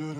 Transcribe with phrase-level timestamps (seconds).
[0.00, 0.16] Qu'est-ce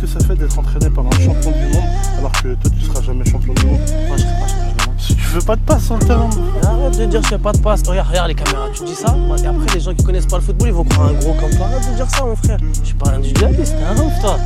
[0.00, 1.82] que ça fait d'être entraîné par un champion du monde
[2.18, 3.80] alors que toi tu seras jamais champion du monde?
[4.06, 4.94] Moi, je serai pas champion du monde.
[5.00, 6.30] Si tu veux pas de passe sur le terrain,
[6.62, 7.82] Arrête de dire je fais pas de passe.
[7.88, 10.42] Regarde, regarde les caméras, tu dis ça Et après, les gens qui connaissent pas le
[10.42, 11.66] football, ils vont croire un gros comme toi.
[11.66, 12.58] Arrête de dire ça, mon frère.
[12.80, 14.38] Je suis pas un individualiste, t'es un ouf, toi.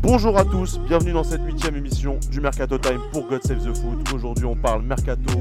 [0.00, 3.76] Bonjour à tous, bienvenue dans cette huitième émission du Mercato Time pour God Save the
[3.76, 4.12] Foot.
[4.14, 5.38] Aujourd'hui on parle Mercato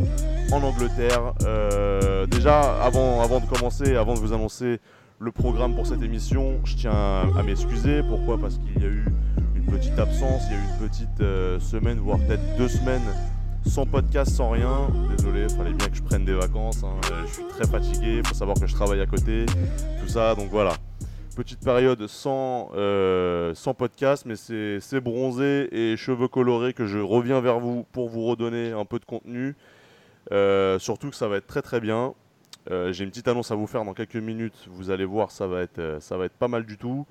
[0.51, 1.33] en Angleterre.
[1.45, 4.79] Euh, déjà, avant, de commencer, avant de vous annoncer
[5.19, 6.91] le programme pour cette émission, je tiens
[7.37, 8.01] à m'excuser.
[8.03, 8.37] Pourquoi?
[8.39, 9.05] Parce qu'il y a eu
[9.55, 13.01] une petite absence, il y a eu une petite euh, semaine, voire peut-être deux semaines
[13.65, 14.87] sans podcast, sans rien.
[15.17, 16.83] Désolé, il fallait bien que je prenne des vacances.
[16.83, 16.93] hein.
[17.11, 19.45] Euh, Je suis très fatigué, il faut savoir que je travaille à côté,
[20.01, 20.73] tout ça, donc voilà.
[21.37, 27.41] Petite période sans, euh, sans podcast, mais c'est bronzé et cheveux colorés que je reviens
[27.41, 29.55] vers vous pour vous redonner un peu de contenu.
[30.31, 32.15] Euh, surtout que ça va être très très bien.
[32.71, 34.67] Euh, J'ai une petite annonce à vous faire dans quelques minutes.
[34.71, 37.05] Vous allez voir, ça va être, ça va être pas mal du tout.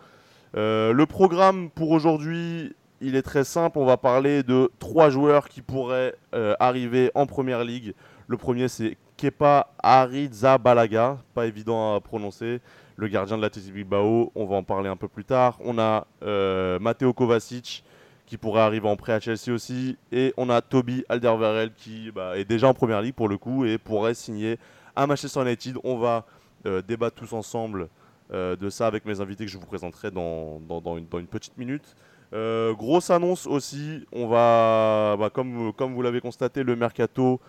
[0.54, 3.78] Le programme pour aujourd'hui, il est très simple.
[3.78, 6.16] On va parler de trois joueurs qui pourraient
[6.58, 7.94] arriver en première ligue.
[8.26, 12.60] Le premier, c'est Kepa Arrizabalaga, pas évident à prononcer,
[12.96, 14.32] le gardien de l'Athletic Bilbao.
[14.34, 15.58] On va en parler un peu plus tard.
[15.64, 17.84] On a euh, Matteo Kovacic
[18.24, 19.96] qui pourrait arriver en prêt à Chelsea aussi.
[20.10, 23.64] Et on a Toby Alderweireld qui bah, est déjà en première ligue pour le coup
[23.64, 24.58] et pourrait signer
[24.96, 25.78] à Manchester United.
[25.84, 26.24] On va
[26.66, 27.88] euh, débattre tous ensemble
[28.32, 30.60] euh, de ça avec mes invités que je vous présenterai dans,
[30.96, 31.94] une, petite minute.
[32.32, 37.40] Grosse annonce aussi, on va, bah, comme, vous l'avez constaté, le mercato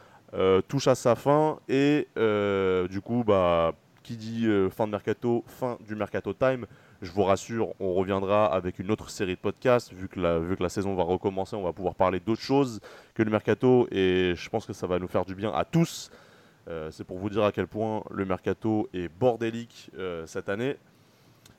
[0.68, 2.08] touche à sa fin et
[2.90, 3.74] du coup, bah,
[4.08, 6.66] qui dit euh, fin de mercato, fin du mercato time.
[7.02, 10.56] Je vous rassure, on reviendra avec une autre série de podcasts vu que la, vu
[10.56, 12.80] que la saison va recommencer, on va pouvoir parler d'autres choses
[13.14, 16.10] que le mercato et je pense que ça va nous faire du bien à tous.
[16.70, 20.78] Euh, c'est pour vous dire à quel point le mercato est bordélique euh, cette année.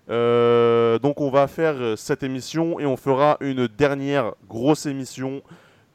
[0.08, 5.42] Donc on va faire cette émission et on fera une dernière grosse émission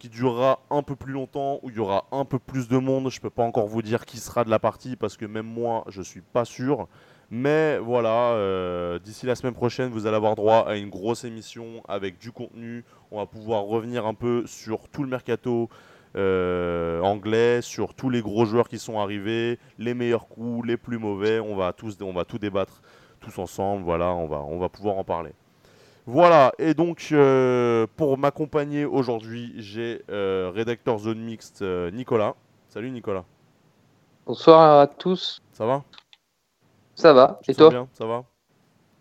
[0.04, 3.10] qui durera un peu plus longtemps, où il y aura un peu plus de monde.
[3.10, 5.86] Je peux pas encore vous dire qui sera de la partie parce que même moi
[5.88, 6.90] je suis pas sûr.
[7.32, 11.82] Mais voilà, euh, d'ici la semaine prochaine, vous allez avoir droit à une grosse émission
[11.88, 12.84] avec du contenu.
[13.12, 15.70] On va pouvoir revenir un peu sur tout le mercato
[16.18, 20.98] euh, anglais, sur tous les gros joueurs qui sont arrivés, les meilleurs coups, les plus
[20.98, 21.40] mauvais.
[21.40, 22.82] On va tous, on va tout débattre
[23.22, 23.86] tous ensemble.
[23.86, 25.32] Voilà, on va pouvoir en parler.
[26.06, 32.36] Voilà, et donc euh, pour m'accompagner aujourd'hui, j'ai euh, rédacteur zone mixte euh, Nicolas.
[32.68, 33.24] Salut Nicolas,
[34.26, 35.42] Bonsoir à tous.
[35.54, 35.84] ça va?
[36.96, 37.70] Ça va Et toi?
[37.70, 37.88] bien?
[37.94, 38.26] Ça va?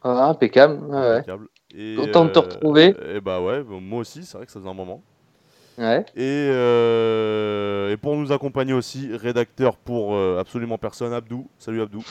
[0.02, 0.78] Ah, Impeccable.
[0.84, 1.16] ouais, ouais.
[1.16, 1.48] Impeccable.
[1.74, 2.96] Et, Content de te retrouver.
[3.12, 5.02] Et bah ouais, bah, moi aussi, c'est vrai que ça faisait un moment.
[5.78, 6.04] Ouais.
[6.16, 11.48] Et, euh, et pour nous accompagner aussi, rédacteur pour euh, absolument personne, Abdou.
[11.58, 12.04] Salut Abdou.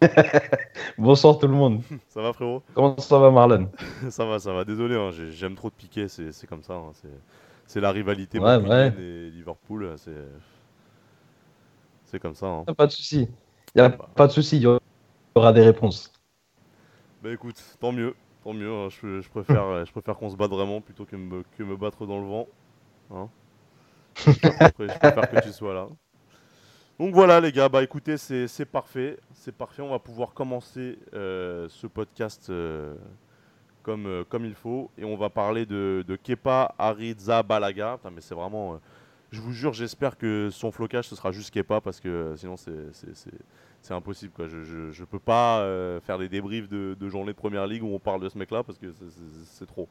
[0.98, 1.82] Bonsoir tout le monde.
[2.08, 2.62] Ça va frérot?
[2.74, 3.70] Comment ça va Marlon
[4.10, 4.64] Ça va, ça va.
[4.64, 6.74] Désolé, hein, j'ai- j'aime trop de piquer, c'est comme ça.
[6.74, 6.90] hein,
[7.66, 8.92] c'est- la rivalité Ouais, ouais.
[9.00, 9.94] et Liverpool.
[12.04, 12.46] C'est comme ça.
[12.46, 12.64] hein.
[12.76, 13.28] Pas de souci.
[13.74, 14.68] Il n'y a pas de souci, il y
[15.34, 16.12] aura des réponses.
[17.22, 18.14] Bah écoute, tant mieux,
[18.44, 18.70] tant mieux.
[18.70, 21.76] hein, Je, je préfère, je préfère qu'on se batte vraiment plutôt que me, que me
[21.76, 22.46] battre dans le vent.
[23.10, 23.28] Hein.
[24.14, 25.88] que tu sois là.
[26.98, 29.82] Donc voilà les gars, bah écoutez, c'est parfait, c'est parfait.
[29.82, 32.94] On va pouvoir commencer euh, ce podcast euh,
[33.82, 37.96] comme, euh, comme il faut et on va parler de, Kepa Arrizabalaga.
[37.96, 38.80] Putain, mais c'est vraiment,
[39.32, 43.92] je vous jure, j'espère que son flocage ce sera juste Kepa parce que sinon c'est
[43.92, 44.32] impossible.
[44.46, 45.66] Je, je peux pas
[46.02, 48.62] faire des débriefs de, de journée de première ligue où on parle de ce mec-là
[48.62, 48.86] parce que
[49.46, 49.88] c'est trop.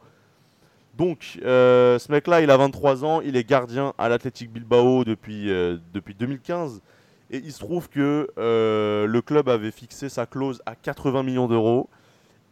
[0.95, 5.49] Donc, euh, ce mec-là, il a 23 ans, il est gardien à l'Athletic Bilbao depuis,
[5.49, 6.81] euh, depuis 2015.
[7.31, 11.47] Et il se trouve que euh, le club avait fixé sa clause à 80 millions
[11.47, 11.89] d'euros.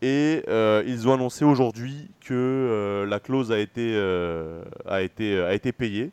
[0.02, 4.64] Et euh, ils ont annoncé aujourd'hui que euh, la clause a été, euh,
[5.78, 6.10] payée.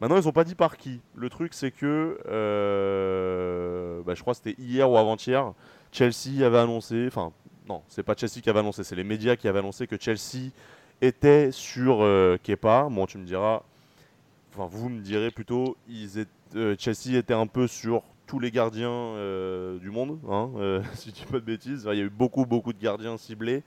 [0.00, 1.00] Maintenant, ils n'ont pas dit par qui.
[1.14, 5.52] Le truc, c'est que, euh, bah, je crois que c'était hier ou avant-hier,
[5.92, 7.30] Chelsea avait annoncé, enfin,
[7.68, 10.50] non, c'est pas Chelsea qui avait annoncé, c'est les médias qui avaient annoncé que Chelsea
[11.00, 12.88] était sur euh, Kepa.
[12.90, 13.62] Bon, tu me diras,
[14.52, 18.50] enfin, vous me direz plutôt, ils étaient- euh, Chelsea était un peu sur tous les
[18.50, 21.88] gardiens euh, du monde, hein, euh, si je dis pas de bêtises.
[21.90, 23.62] Il y a eu beaucoup, beaucoup de gardiens ciblés.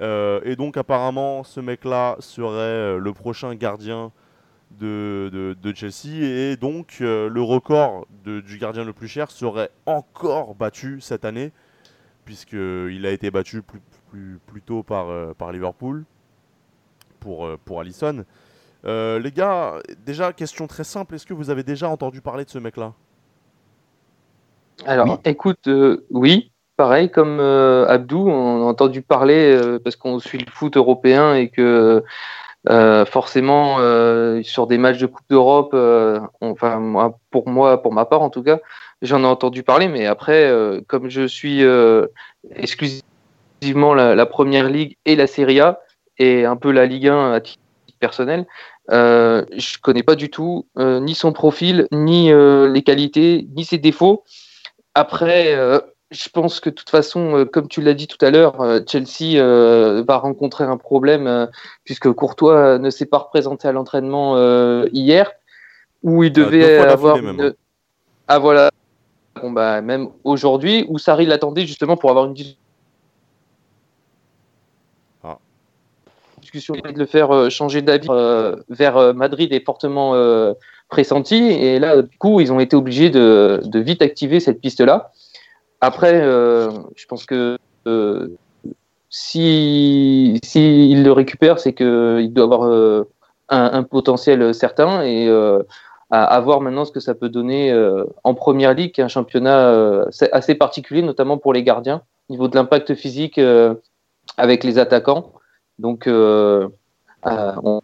[0.00, 4.12] Et donc, apparemment, ce mec-là serait le prochain gardien
[4.78, 6.22] de, Chelsea.
[6.22, 11.50] Et donc, le record du gardien le plus cher serait encore battu cette année,
[12.24, 13.62] puisqu'il a été battu
[14.12, 16.04] plus, tôt par Liverpool
[17.20, 18.24] pour, euh, pour Allison.
[18.84, 19.74] Euh, les gars,
[20.06, 22.92] déjà, question très simple, est-ce que vous avez déjà entendu parler de ce mec-là?
[24.86, 25.12] Alors, Oui.
[25.24, 30.38] écoute, euh, oui, pareil comme euh, Abdou, on a entendu parler euh, parce qu'on suit
[30.38, 32.04] le foot européen et que
[32.68, 37.92] euh, forcément euh, sur des matchs de Coupe d'Europe, euh, enfin moi, pour moi, pour
[37.92, 38.60] ma part en tout cas,
[39.02, 42.06] j'en ai entendu parler, mais après, euh, comme je suis euh,
[42.54, 45.80] exclusivement la, la Première Ligue et la Serie A
[46.18, 47.60] et un peu la Ligue 1 à titre
[48.00, 48.46] personnel,
[48.90, 53.64] euh, je connais pas du tout euh, ni son profil, ni euh, les qualités, ni
[53.64, 54.24] ses défauts.
[54.94, 55.78] Après, euh,
[56.10, 58.56] je pense que de toute façon, comme tu l'as dit tout à l'heure,
[58.86, 59.42] Chelsea
[60.02, 61.48] va rencontrer un problème
[61.84, 64.36] puisque Courtois ne s'est pas représenté à l'entraînement
[64.86, 65.30] hier,
[66.02, 67.40] où il devait avoir une...
[67.42, 67.52] hein.
[68.26, 68.70] Ah voilà,
[69.42, 72.58] bon, bah, même aujourd'hui, où Sarri l'attendait justement pour avoir une dis-
[76.48, 80.14] discussion de le faire euh, changer d'avis euh, vers euh, Madrid est fortement
[80.88, 81.36] pressenti.
[81.36, 85.12] Et là, du coup, ils ont été obligés de, vite activer cette piste-là.
[85.80, 87.58] Après, je pense que
[89.10, 93.04] si, si le récupère, c'est qu'il doit avoir
[93.50, 95.62] un, potentiel certain et euh,
[96.10, 97.74] à, voir maintenant ce que ça peut donner
[98.24, 102.48] en première ligue, qui est un championnat assez particulier, notamment pour les gardiens, au niveau
[102.48, 103.38] de l'impact physique
[104.38, 105.32] avec les attaquants.
[105.78, 106.68] Donc, euh,
[107.26, 107.80] euh, on,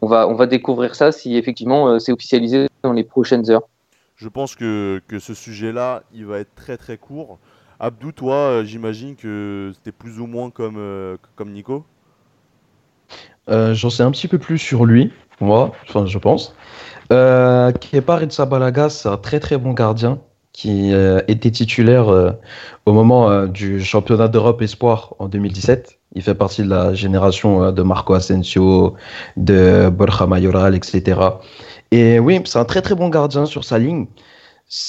[0.00, 3.68] on va, on va découvrir ça si effectivement euh, c'est officialisé dans les prochaines heures.
[4.16, 7.38] Je pense que, que ce sujet-là, il va être très très court.
[7.78, 11.84] Abdou, toi, j'imagine que c'était plus ou moins comme, euh, comme Nico.
[13.48, 16.54] Euh, J'en sais un petit peu plus sur lui, moi, enfin, je pense.
[17.10, 20.20] Euh, Kepa Arrizabalaga, c'est un très très bon gardien
[20.52, 22.32] qui euh, était titulaire euh,
[22.86, 25.98] au moment euh, du championnat d'Europe Espoir en 2017.
[26.16, 28.94] Il fait partie de la génération de Marco Asensio,
[29.36, 31.20] de Borja Mayoral, etc.
[31.92, 34.06] Et oui, c'est un très très bon gardien sur sa ligne.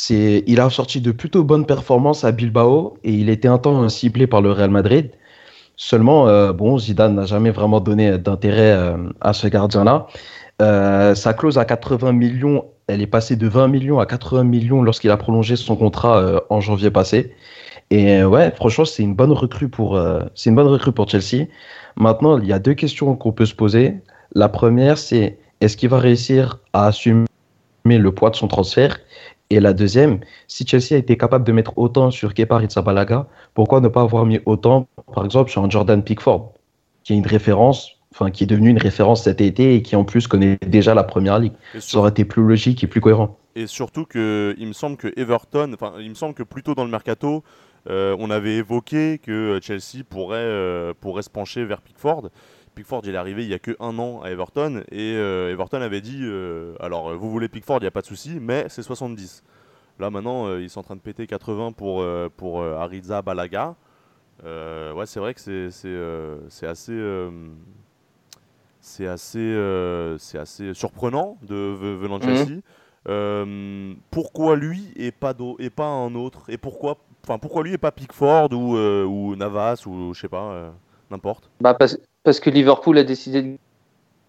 [0.10, 4.26] Il a sorti de plutôt bonnes performances à Bilbao et il était un temps ciblé
[4.26, 5.12] par le Real Madrid.
[5.76, 10.08] Seulement, bon, Zidane n'a jamais vraiment donné d'intérêt à ce gardien-là.
[10.60, 15.12] Sa clause à 80 millions, elle est passée de 20 millions à 80 millions lorsqu'il
[15.12, 17.34] a prolongé son contrat euh, en janvier passé.
[17.90, 21.10] Et euh, ouais, franchement, c'est une bonne recrue pour, euh, c'est une bonne recrue pour
[21.10, 21.48] Chelsea.
[21.96, 23.96] Maintenant, il y a deux questions qu'on peut se poser.
[24.36, 27.28] La première, c'est est-ce qu'il va réussir à assumer
[27.86, 29.00] le poids de son transfert?
[29.50, 33.82] Et la deuxième, si Chelsea a été capable de mettre autant sur Kepa Arrizabalaga, pourquoi
[33.82, 36.54] ne pas avoir mis autant, par exemple, sur un Jordan Pickford,
[37.04, 40.04] qui est une référence, enfin, qui est devenu une référence cet été et qui en
[40.04, 41.54] plus connaît déjà la première ligue.
[41.80, 43.38] Ça aurait été plus logique et plus cohérent.
[43.56, 46.76] et surtout que il me semble que Everton, enfin il me semble que plus tôt
[46.76, 47.44] dans le mercato,
[47.90, 52.30] euh, on avait évoqué que Chelsea pourrait, euh, pourrait se pencher vers Pickford.
[52.76, 55.82] Pickford, il est arrivé il y a que un an à Everton et euh, Everton
[55.82, 56.24] avait dit
[56.80, 59.44] alors vous voulez Pickford, il n'y a pas de souci, mais c'est 70.
[60.00, 62.06] Là maintenant, ils sont en train de péter 80 pour,
[62.38, 63.76] pour Ariza Balaga.
[64.44, 67.28] Ouais, c'est vrai que c'est assez,
[68.82, 72.24] c'est assez, euh, c'est assez surprenant de ve- venant de.
[72.24, 72.62] Chelsea.
[73.08, 76.50] Euh, pourquoi lui et pas, et pas un autre?
[76.50, 80.30] Et pourquoi, enfin pourquoi lui et pas Pickford ou, euh, ou Navas ou je sais
[80.30, 80.72] pas, euh,
[81.10, 81.50] n'importe?
[81.60, 83.58] Bah, parce, parce que Liverpool a décidé de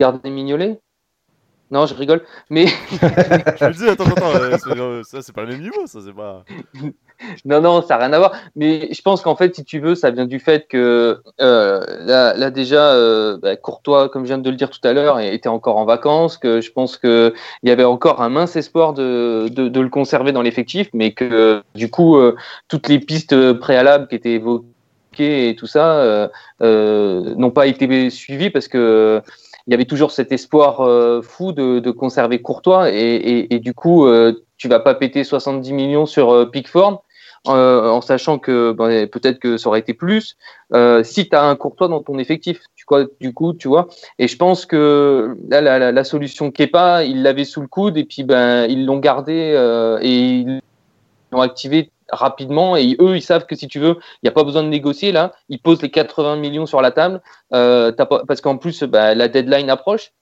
[0.00, 0.80] garder Mignolet
[1.72, 2.20] Non, je rigole.
[2.50, 5.86] Mais Je me dis attends attends, euh, c'est- euh, ça c'est pas le même niveau,
[5.86, 6.44] ça c'est pas.
[7.46, 8.32] non, non, ça n'a rien à voir.
[8.56, 12.34] Mais je pense qu'en fait, si tu veux, ça vient du fait que euh, là,
[12.34, 15.48] là, déjà, euh, bah, Courtois, comme je viens de le dire tout à l'heure, était
[15.48, 16.36] encore en vacances.
[16.36, 17.32] Que je pense qu'il
[17.62, 21.62] y avait encore un mince espoir de, de, de le conserver dans l'effectif, mais que
[21.74, 22.36] du coup, euh,
[22.68, 26.28] toutes les pistes préalables qui étaient évoquées et tout ça euh,
[26.62, 29.22] euh, n'ont pas été suivies parce que
[29.66, 34.44] il y avait toujours cet espoir euh, fou de, conserver Courtois et, du coup euh,
[34.56, 37.02] tu vas pas péter 70 millions sur euh, Pickford
[37.48, 40.36] euh, en sachant que ben, peut-être que ça aurait été plus
[41.02, 43.88] si tu as un Courtois dans ton effectif tu quoi du coup tu vois.
[44.18, 48.04] Et je pense que la, la, la solution Kepa ils l'avaient sous le coude et
[48.04, 49.32] puis ben ils l'ont gardé
[50.02, 50.60] et ils
[51.30, 54.44] l'ont activé rapidement et eux ils savent que si tu veux il n'y a pas
[54.44, 55.32] besoin de négocier là.
[55.48, 57.22] Ils posent les 80 millions sur la table
[57.54, 60.12] euh, parce qu'en plus bah, la deadline approche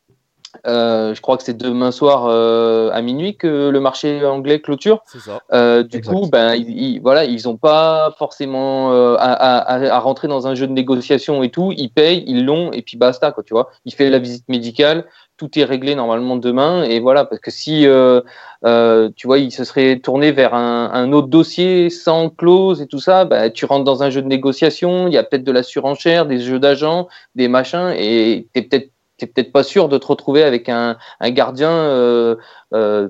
[0.67, 5.01] euh, je crois que c'est demain soir euh, à minuit que le marché anglais clôture
[5.07, 5.41] ça.
[5.53, 6.13] euh, du Exact.
[6.13, 10.57] coup ben ils, ils, voilà ils ont pas forcément à, à, à, rentrer dans un
[10.57, 13.71] jeu de négociation et tout ils payent ils l'ont et puis basta quoi tu vois
[13.85, 17.83] il fait la visite médicale tout est réglé normalement demain et voilà parce que si
[17.83, 22.99] tu vois il se serait tourné vers un, un, autre dossier sans clause et tout
[22.99, 25.63] ça bah, tu rentres dans un jeu de négociation il y a peut-être de la
[25.63, 28.91] surenchère des jeux d'agents des machins et t'es peut-être
[29.21, 32.37] t'es peut-être pas sûr de te retrouver avec un, un gardien euh,
[32.75, 33.09] euh,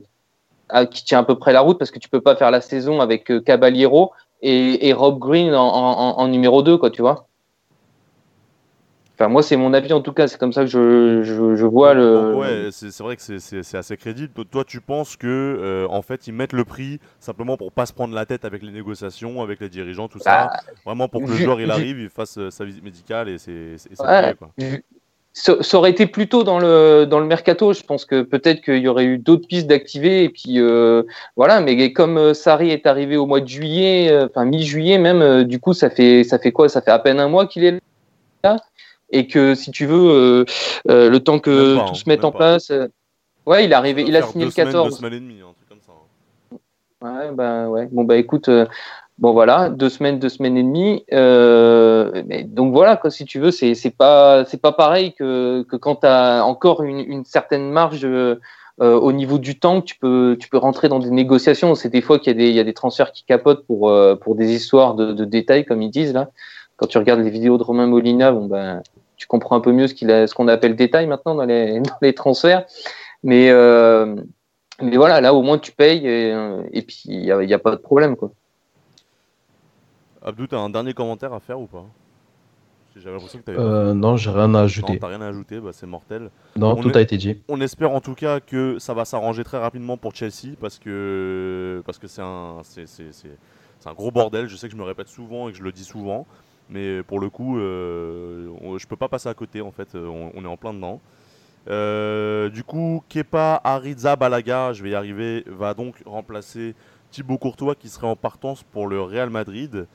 [0.69, 2.61] à, qui tient à peu près la route parce que tu peux pas faire la
[2.61, 4.13] saison avec euh, Caballero
[4.43, 7.27] et, et Rob Green en, en, en numéro 2, quoi, tu vois.
[9.15, 11.67] Enfin, moi, c'est mon avis en tout cas, c'est comme ça que je, je, je
[11.67, 12.35] vois le.
[12.37, 14.33] Ouais, c'est vrai que c'est- assez crédible.
[14.51, 17.93] Toi- tu penses que euh, en fait, ils mettent le prix simplement pour pas se
[17.93, 20.47] prendre la tête avec les négociations, avec les dirigeants, tout ça.
[20.47, 23.77] Bah, Vraiment pour que le joueur il arrive, il fasse sa visite médicale et c'est
[24.01, 24.35] Ouais.
[25.33, 27.73] Ça, ça aurait été plus tôt dans le, dans le mercato.
[27.73, 30.25] Je pense que peut-être qu'il y aurait eu d'autres pistes d'activer.
[30.25, 31.03] Et puis euh,
[31.37, 35.45] voilà, mais comme euh, Sarri est arrivé au mois de juillet, euh, enfin mi-juillet même,
[35.45, 36.69] du coup, ça fait, ça fait quoi?
[36.69, 37.81] Ça fait à peine un mois qu'il est
[38.43, 38.57] là.
[39.13, 40.45] Et que si tu veux,
[40.87, 42.39] le temps que pas, tout hein, se mette en pas.
[42.39, 42.73] place.
[43.47, 44.91] ouais, il est arrivé, il a signé le semaines, 14.
[44.91, 45.93] Deux semaines et demie, un truc comme ça.
[45.93, 46.01] hein.
[47.03, 47.89] Ouais, ben ouais.
[47.91, 48.67] Bon bah écoute, euh,
[49.21, 51.05] bon voilà, deux semaines, deux semaines et demie.
[51.13, 54.45] Euh, donc voilà, si tu veux, c'est pas
[54.77, 58.41] pareil que quand tu as encore une, certaine marge euh,
[58.81, 61.75] euh, au niveau du temps que tu peux tu peux rentrer dans des négociations.
[61.75, 65.65] C'est des fois qu'il y a des transferts qui capotent pour des histoires de, détails
[65.67, 66.31] comme ils disent là.
[66.77, 68.83] Quand tu regardes les vidéos de Romain Molina, bon ben
[69.19, 71.83] tu comprends un peu mieux ce qu'on appelle détail maintenant dans les
[72.15, 72.65] transferts.
[73.23, 73.53] Mais
[74.97, 77.77] voilà, là au moins tu payes et, puis il n'y a, y a pas de
[77.77, 78.17] problème.
[80.23, 81.85] Abdou, t'as un dernier commentaire à faire ou pas?
[82.97, 84.99] J'avais l'impression que t'avais Euh, non, j'ai rien à Non, ajouter.
[84.99, 86.29] t'as rien à ajouter, bah, c'est mortel.
[86.57, 87.41] Non, on tout est- a été dit.
[87.49, 91.83] On espère en tout cas que ça va s'arranger très rapidement pour Chelsea parce que
[91.87, 93.39] parce que c'est un c'est, c'est- c'est-
[93.79, 94.49] c'est un gros bordel.
[94.49, 96.27] Je sais que je me répète souvent et que je le dis souvent,
[96.69, 99.95] mais pour le coup, euh, on- je peux pas passer à côté en fait.
[99.95, 101.01] On, on est en plein dedans.
[101.69, 106.75] Euh, du coup, Kepa Arrizabalaga, je vais y arriver, va donc remplacer
[107.13, 109.87] Thibaut Courtois qui serait en partance pour le Real Madrid.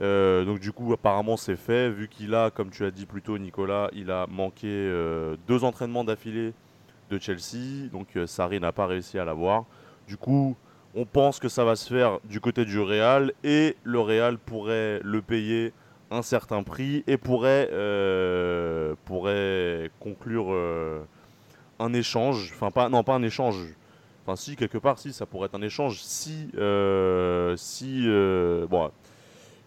[0.00, 1.90] Euh, donc du coup, apparemment, c'est fait.
[1.90, 5.64] Vu qu'il a, comme tu as dit plus tôt, Nicolas, il a manqué euh, deux
[5.64, 6.52] entraînements d'affilée
[7.10, 7.88] de Chelsea.
[7.92, 9.64] Donc euh, Sarri n'a pas réussi à l'avoir.
[10.06, 10.56] Du coup,
[10.94, 15.00] on pense que ça va se faire du côté du Real et le Real pourrait
[15.02, 15.72] le payer
[16.10, 20.54] un certain prix et pourrait, euh, pourrait conclure
[21.78, 22.52] un échange.
[22.54, 23.56] Enfin, pas, non, pas un échange.
[24.24, 26.00] Enfin, si, quelque part, si, ça pourrait être un échange.
[26.02, 26.50] Si,
[27.56, 28.06] si,
[28.70, 28.90] bon,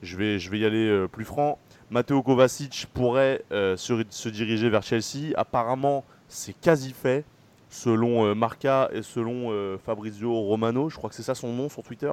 [0.01, 1.59] je vais, y aller euh, plus franc.
[1.89, 5.33] Matteo Kovacic pourrait euh, se, diriger vers Chelsea.
[5.35, 7.23] Apparemment, c'est quasi fait,
[7.69, 10.89] selon euh, Marca et selon Fabrizio Romano.
[10.89, 12.11] Je crois que c'est ça son nom sur Twitter.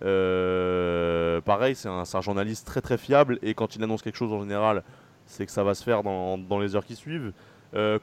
[0.00, 4.84] Pareil, c'est un, journaliste très très fiable et quand il annonce quelque chose en général,
[5.26, 7.32] c'est que ça va se faire dans, dans les heures qui suivent.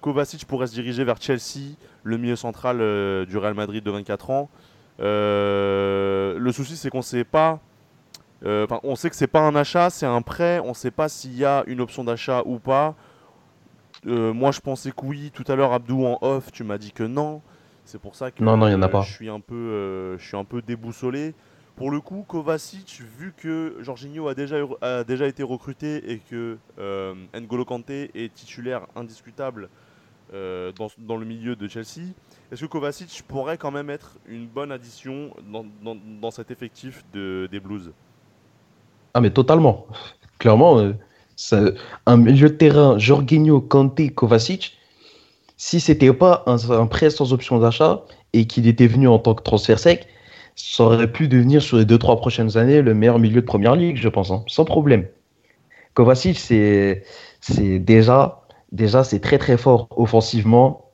[0.01, 2.77] Kovacic pourrait se diriger vers Chelsea, le milieu central
[3.25, 4.49] du Real Madrid de 24 ans.
[4.99, 7.61] Le souci, c'est qu'on sait pas.
[8.45, 10.59] Euh, on sait que c'est pas un achat, c'est un prêt.
[10.63, 12.95] On sait pas s'il y a une option d'achat ou pas.
[14.07, 15.31] Euh, moi, je pensais que oui.
[15.33, 17.41] Tout à l'heure, Abdou en off, tu m'as dit que non.
[17.85, 19.01] C'est pour ça que Non, non, il y en a euh, pas.
[19.01, 21.33] je suis un peu, je suis un peu déboussolé.
[21.75, 26.19] Pour le coup, Kovacic, vu que Jorginho a déjà, eu- a déjà été recruté et
[26.19, 26.57] que
[27.37, 29.69] N'Golo Kanté est titulaire indiscutable
[30.33, 32.13] euh, dans, dans le milieu de Chelsea,
[32.51, 37.03] est-ce que Kovacic pourrait quand même être une bonne addition dans, dans- dans cet effectif
[37.13, 37.91] de, des Blues?
[39.15, 39.87] Ah, mais totalement.
[40.39, 40.77] Clairement,
[41.53, 41.71] euh,
[42.05, 44.77] un milieu de terrain, Jorginho, Kanté, Kovacic,
[45.55, 48.03] si c'était pas un, prêt sans option d'achat
[48.33, 50.07] et qu'il était venu en tant que transfert sec,
[50.57, 53.95] ça aurait pu devenir sur les 2-3 prochaines années le meilleur milieu de première ligue,
[53.95, 55.07] je pense, hein, sans problème.
[55.93, 57.05] Kovacic, c'est
[57.79, 58.41] déjà,
[58.73, 60.91] déjà c'est très très fort offensivement.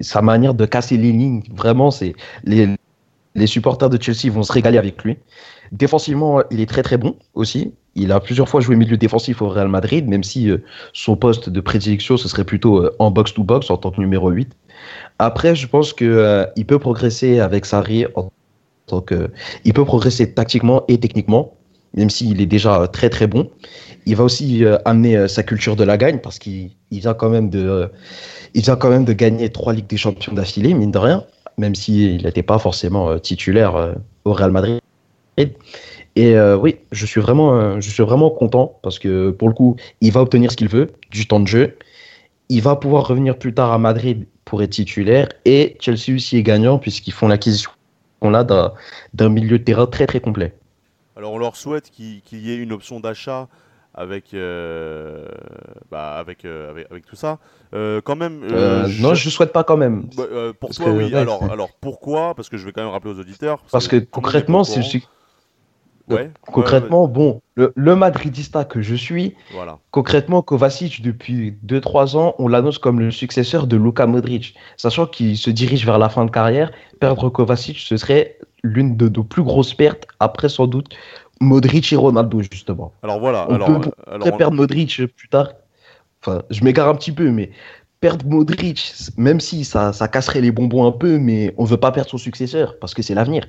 [0.00, 2.68] Sa manière de casser les lignes, vraiment, c'est les,
[3.34, 5.16] les supporters de Chelsea vont se régaler avec lui.
[5.72, 7.72] Défensivement, il est très très bon aussi.
[7.94, 10.58] Il a plusieurs fois joué milieu défensif au Real Madrid, même si euh,
[10.92, 14.52] son poste de prédilection, ce serait plutôt euh, en box-to-box en tant que numéro 8.
[15.18, 18.30] Après, je pense que euh, peut progresser avec Sarri en
[18.86, 19.30] tant que...
[19.64, 21.54] Il peut progresser tactiquement et techniquement,
[21.94, 23.50] même s'il est déjà très très bon.
[24.04, 27.50] Il va aussi amener sa culture de la gagne parce qu'il il vient quand même
[27.50, 27.90] de...
[28.54, 31.24] vient quand même de gagner trois Ligues des Champions d'affilée, mine de rien,
[31.58, 33.94] même s'il n'était pas forcément titulaire
[34.24, 34.80] au Real Madrid.
[35.38, 39.76] Et euh, oui, je suis vraiment, je suis vraiment content parce que pour le coup,
[40.00, 41.76] il va obtenir ce qu'il veut, du temps de jeu.
[42.48, 46.42] Il va pouvoir revenir plus tard à Madrid pour être titulaire et Chelsea aussi est
[46.42, 47.70] gagnant puisqu'ils font l'acquisition
[48.20, 50.54] qu'on a d'un milieu de terrain très très complet.
[51.16, 53.48] Alors on leur souhaite qu'il y ait une option d'achat
[53.94, 55.26] avec, euh,
[55.90, 57.38] bah, avec, euh, avec, avec tout ça.
[57.74, 58.40] Euh, quand même.
[58.42, 60.02] je- non, je souhaite pas quand même.
[60.16, 60.24] Bah,
[60.60, 61.04] pour Parce toi, que, oui?
[61.14, 62.34] ouais, alors, pourquoi?
[62.34, 63.58] Parce que je vais quand même rappeler aux auditeurs.
[63.70, 65.02] Parce que concrètement, pas au c'est
[66.08, 69.78] Ouais, concrètement, bon, le, le Madridista que je suis, voilà.
[69.90, 74.54] Concrètement, Kovacic, depuis 2-3 ans, on l'annonce comme le successeur de Luka Modric.
[74.76, 76.70] Sachant qu'il se dirige vers la fin de carrière,
[77.00, 80.94] perdre Kovacic, ce serait l'une de nos plus grosses pertes, après sans doute
[81.40, 82.92] Modric et Ronaldo, justement.
[83.02, 83.46] Alors voilà.
[83.48, 85.48] On alors, peut alors, on- perdre Modric plus tard.
[86.22, 87.50] Enfin, je m'égare un petit peu, mais
[88.00, 91.92] perdre Modric, même si ça, ça casserait les bonbons un peu, mais on veut pas
[91.92, 93.46] perdre son successeur parce que c'est l'avenir.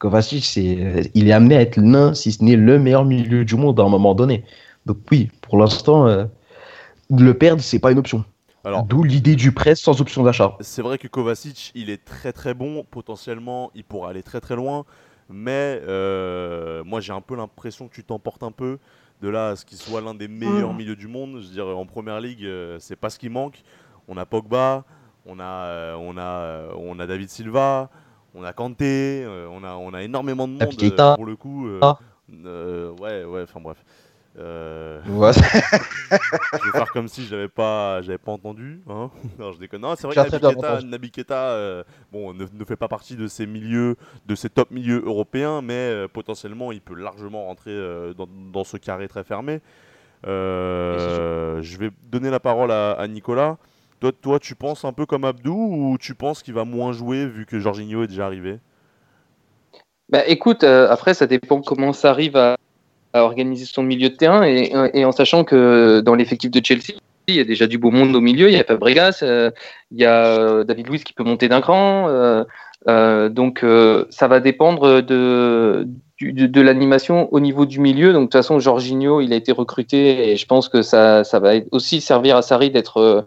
[0.00, 3.54] Kovacic, c'est, il est amené à être l'un, si ce n'est le meilleur milieu du
[3.54, 4.44] monde à un moment donné.
[4.86, 6.24] Donc oui, pour l'instant, euh,
[7.10, 8.24] le perdre, c'est pas une option.
[8.64, 10.56] alors, D'où l'idée du prêt sans option d'achat.
[10.60, 12.84] C'est vrai que Kovacic, il est très très bon.
[12.90, 14.86] Potentiellement, il pourra aller très très loin.
[15.28, 18.78] Mais euh, moi, j'ai un peu l'impression que tu t'emportes un peu
[19.20, 21.40] de là à ce qu'il soit l'un des meilleurs milieux du monde.
[21.42, 23.62] Je veux dire, en première ligue, euh, c'est pas ce qui manque.
[24.08, 24.84] On a Pogba,
[25.26, 27.90] on a, euh, on a, euh, on a David Silva,
[28.34, 31.66] on a Kanté, euh, on, a, on a énormément de monde euh, pour le coup.
[31.68, 31.98] euh, Ah.
[33.00, 33.78] ouais, ouais, enfin bref.
[34.38, 35.32] Euh, Ouais.
[36.12, 38.80] je vais faire comme si je n'avais pas, j'avais pas entendu.
[38.88, 39.80] Hein non, je déconne.
[39.82, 41.82] Non, c'est vrai que Keita, euh,
[42.12, 43.96] bon, ne, ne fait pas partie de ces milieux,
[44.26, 47.76] de ces top milieux européens, mais euh, potentiellement, il peut largement rentrer
[48.16, 49.60] dans, dans ce carré très fermé.
[51.62, 53.58] Je vais donner la parole à, à Nicolas.
[54.00, 57.26] Toi, toi, tu penses un peu comme Abdou ou tu penses qu'il va moins jouer
[57.26, 58.58] vu que Jorginho est déjà arrivé?
[60.08, 62.56] Bah, écoute, euh, après, ça dépend comment ça arrive à,
[63.12, 66.92] organiser son milieu de terrain et, et en sachant que dans l'effectif de Chelsea,
[67.30, 68.48] il y a déjà du beau monde au milieu.
[68.48, 69.50] Il y a Fabregas, euh,
[69.90, 72.08] il y a euh, David Luiz qui peut monter d'un cran.
[72.08, 72.44] euh,
[72.88, 75.86] euh, donc, euh, ça va dépendre de,
[76.20, 78.12] de, l'animation au niveau du milieu.
[78.12, 81.52] Donc, de toute façon, Jorginho, il a été recruté et je pense que ça, va
[81.72, 83.22] aussi servir à Sarri d'être euh,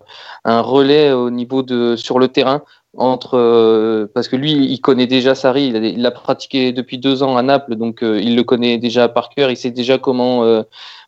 [0.45, 2.61] un relais au niveau de sur le terrain
[2.95, 5.69] entre euh, parce que lui il connaît déjà Sarri.
[5.69, 9.29] Il l'a pratiqué depuis deux ans à Naples donc euh, il le connaît déjà par
[9.29, 9.49] cœur.
[9.49, 10.43] Il sait déjà comment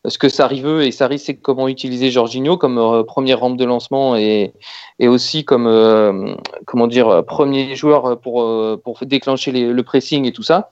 [0.04, 4.16] ce que Sarri veut et Sarri sait comment utiliser Jorginho comme première rampe de lancement
[4.16, 4.52] et,
[4.98, 10.70] et aussi comme comment dire premier joueur pour déclencher le pressing et tout ça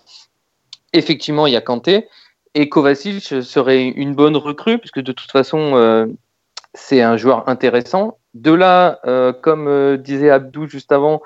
[0.95, 2.09] effectivement il y a Kanté
[2.55, 6.07] et Kovacic serait une bonne recrue puisque de toute façon euh,
[6.73, 8.19] c'est un joueur intéressant.
[8.35, 11.21] De là, euh, comme euh, disait Abdou juste avant,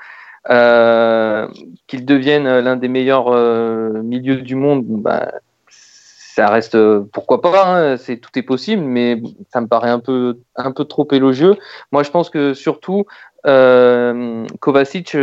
[0.46, 3.30] qu'il devienne l'un des meilleurs
[4.02, 5.30] milieux du monde, bah,
[5.68, 6.78] ça reste
[7.12, 9.20] pourquoi pas, hein, c'est tout est possible, mais
[9.52, 11.56] ça me paraît un peu un peu trop élogieux.
[11.92, 13.04] Moi, je pense que surtout
[13.44, 15.20] Kovacic, il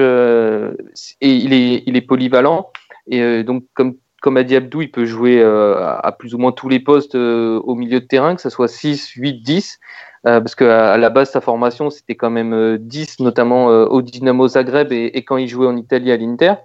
[1.54, 2.72] est il est polyvalent
[3.08, 6.52] et donc comme comme a dit Abdou, il peut jouer euh, à plus ou moins
[6.52, 9.80] tous les postes euh, au milieu de terrain, que ce soit 6, 8, 10.
[10.26, 14.02] Euh, parce qu'à la base, sa formation, c'était quand même euh, 10, notamment euh, au
[14.02, 16.56] Dynamo Zagreb et, quand il jouait en Italie à l'Inter.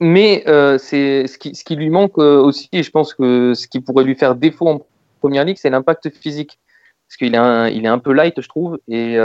[0.00, 0.42] Mais
[0.78, 4.04] c'est ce qui, ce qui lui manque aussi, et je pense que ce qui pourrait
[4.04, 4.86] lui faire défaut en
[5.20, 6.58] première ligue, c'est l'impact physique.
[7.06, 9.18] Parce qu'il est, un, il est un peu light, je trouve, et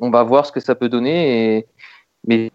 [0.00, 1.68] on va voir ce que ça peut donner.
[2.26, 2.50] Mais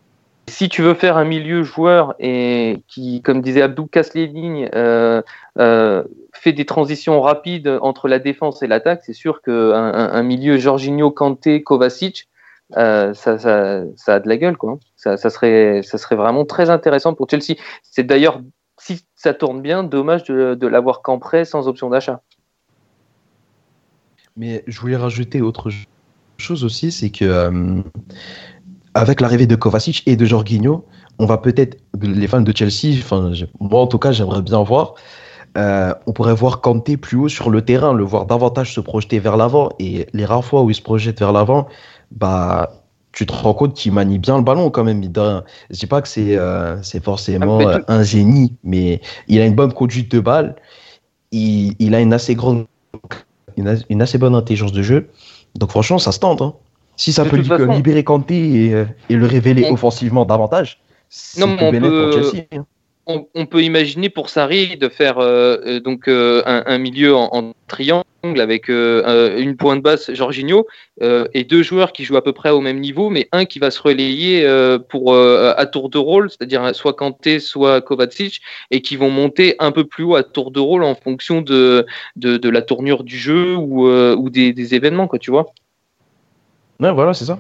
[0.52, 4.70] si tu veux faire un milieu joueur et qui, comme disait Abdou, casse les lignes,
[4.76, 5.22] euh,
[5.58, 10.58] euh, fait des transitions rapides entre la défense et l'attaque, c'est sûr qu'un un, milieu
[10.58, 12.28] Jorginho, Kanté, Kovacic,
[12.78, 14.58] euh, ça, a de la gueule.
[14.58, 14.78] Quoi.
[14.96, 17.58] Ça, serait, ça serait vraiment très intéressant pour Chelsea.
[17.82, 18.42] C'est d'ailleurs,
[18.78, 22.22] si ça tourne bien, dommage de, de l'avoir qu'en prêt sans option d'achat.
[24.36, 25.70] Mais je voulais rajouter autre
[26.38, 27.84] chose aussi, c'est que
[28.94, 30.86] avec l'arrivée de Kovacic et de Jorginho,
[31.20, 34.96] on va peut-être, les fans de Chelsea, enfin, moi en tout cas, j'aimerais bien voir,
[35.58, 39.20] euh, on pourrait voir Kanté plus haut sur le terrain, le voir davantage se projeter
[39.20, 39.70] vers l'avant.
[39.80, 41.68] Et les rares fois où il se projette vers l'avant,
[42.12, 42.72] bah,
[43.12, 45.04] tu te rends compte qu'il manie bien le ballon quand même.
[45.04, 45.42] Je
[45.78, 49.74] dis pas que c'est euh, forcément Ah, euh, un génie, mais il a une bonne
[49.74, 50.56] conduite de balle.
[51.32, 52.66] Il, il a une assez grande,
[53.58, 55.10] une assez bonne intelligence de jeu.
[55.56, 56.42] Donc franchement, ça se tente.
[56.42, 56.54] hein.
[57.02, 58.36] Si ça De peut façon- libérer Kanté
[58.66, 62.46] et, euh, et le révéler On- offensivement davantage, c'est Non, mais on peut- pour Chelsea.
[62.52, 62.66] hein.
[63.08, 67.16] on, on peut imaginer pour Sarri de faire euh, euh, donc euh, un, un milieu
[67.16, 68.06] en, en triangle
[68.38, 70.68] avec euh, une pointe basse Jorginho
[71.34, 73.72] et deux joueurs qui jouent à peu près au même niveau, mais un qui va
[73.72, 74.48] se relayer
[74.90, 79.72] pour à tour de rôle, c'est-à-dire soit Kanté, soit Kovacic, et qui vont monter un
[79.72, 83.18] peu plus haut à tour de rôle en fonction de de, de la tournure du
[83.18, 85.48] jeu ou, ou des, des événements, quoi, tu vois.
[86.82, 87.40] Ouais, voilà, c'est ça.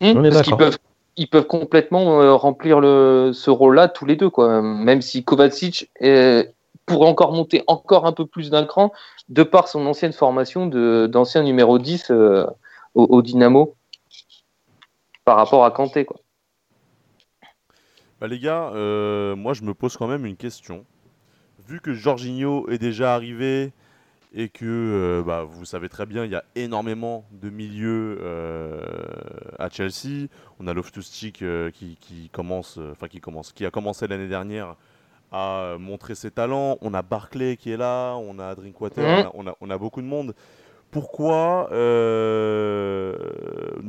[0.00, 0.78] Hmm, On est parce qu'ils peuvent,
[1.16, 4.62] ils peuvent complètement euh, remplir le, ce rôle-là tous les deux, quoi.
[4.62, 6.44] Même si Kovacic euh,
[6.86, 8.92] pourrait encore monter encore un peu plus d'un cran
[9.28, 12.46] de par son ancienne formation de- d'ancien numéro 10 euh,
[12.94, 13.74] au, au Dynamo
[15.24, 16.16] par rapport à Kanté, quoi.
[18.20, 20.84] Bah les gars, euh, moi je me pose quand même une question.
[21.68, 23.72] Vu que Jorginho est déjà arrivé
[24.34, 28.80] et que euh, bah, vous savez très bien, il y a énormément de milieux euh,
[29.58, 30.28] à Chelsea.
[30.60, 34.28] On a Loftus-Cheek euh, qui, qui commence, euh, enfin qui commence, qui a commencé l'année
[34.28, 34.76] dernière
[35.32, 36.78] à montrer ses talents.
[36.82, 39.78] On a Barclay qui est là, on a Drinkwater, on, a, on, a, on a
[39.78, 40.34] beaucoup de monde.
[40.90, 41.68] Pourquoi,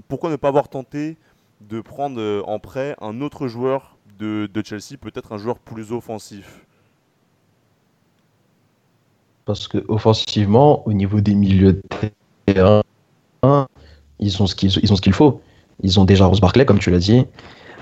[0.10, 1.18] pourquoi ne pas avoir tenté
[1.62, 6.66] de prendre en prêt un autre joueur de, de Chelsea, peut-être un joueur plus offensif?
[9.50, 11.82] Parce que offensivement, au niveau des milieux de
[12.46, 12.84] terrain,
[14.20, 15.42] ils ont ce qu'il ils ont ce qu'il faut.
[15.82, 17.26] Ils ont déjà Rose Barclay, comme tu l'as dit.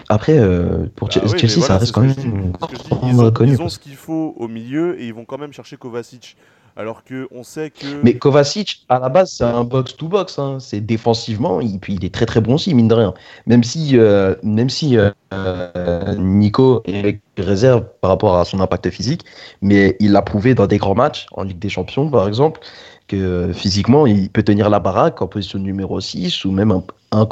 [0.07, 3.05] Après, euh, pour Bah Chelsea, oui, mais Chelsea, voilà, ça reste quand que même que
[3.05, 5.75] Ils ont, ils ont ce qu'il faut au milieu et ils vont quand même chercher
[5.75, 6.37] Kovacic.
[6.77, 8.01] Alors qu'on sait que.
[8.01, 10.39] Mais Kovacic, à la base, c'est un box-to-box.
[10.39, 10.59] hein.
[10.61, 13.13] C'est défensivement, et puis il est très très bon aussi, mine de rien.
[13.45, 18.89] Même si, euh, même si euh, euh, Nico est réserve par rapport à son impact
[18.89, 19.23] physique,
[19.61, 22.61] mais il l'a prouvé dans des grands matchs, en Ligue des Champions par exemple,
[23.07, 27.27] que physiquement, il peut tenir la baraque en position numéro 6 ou même un, un,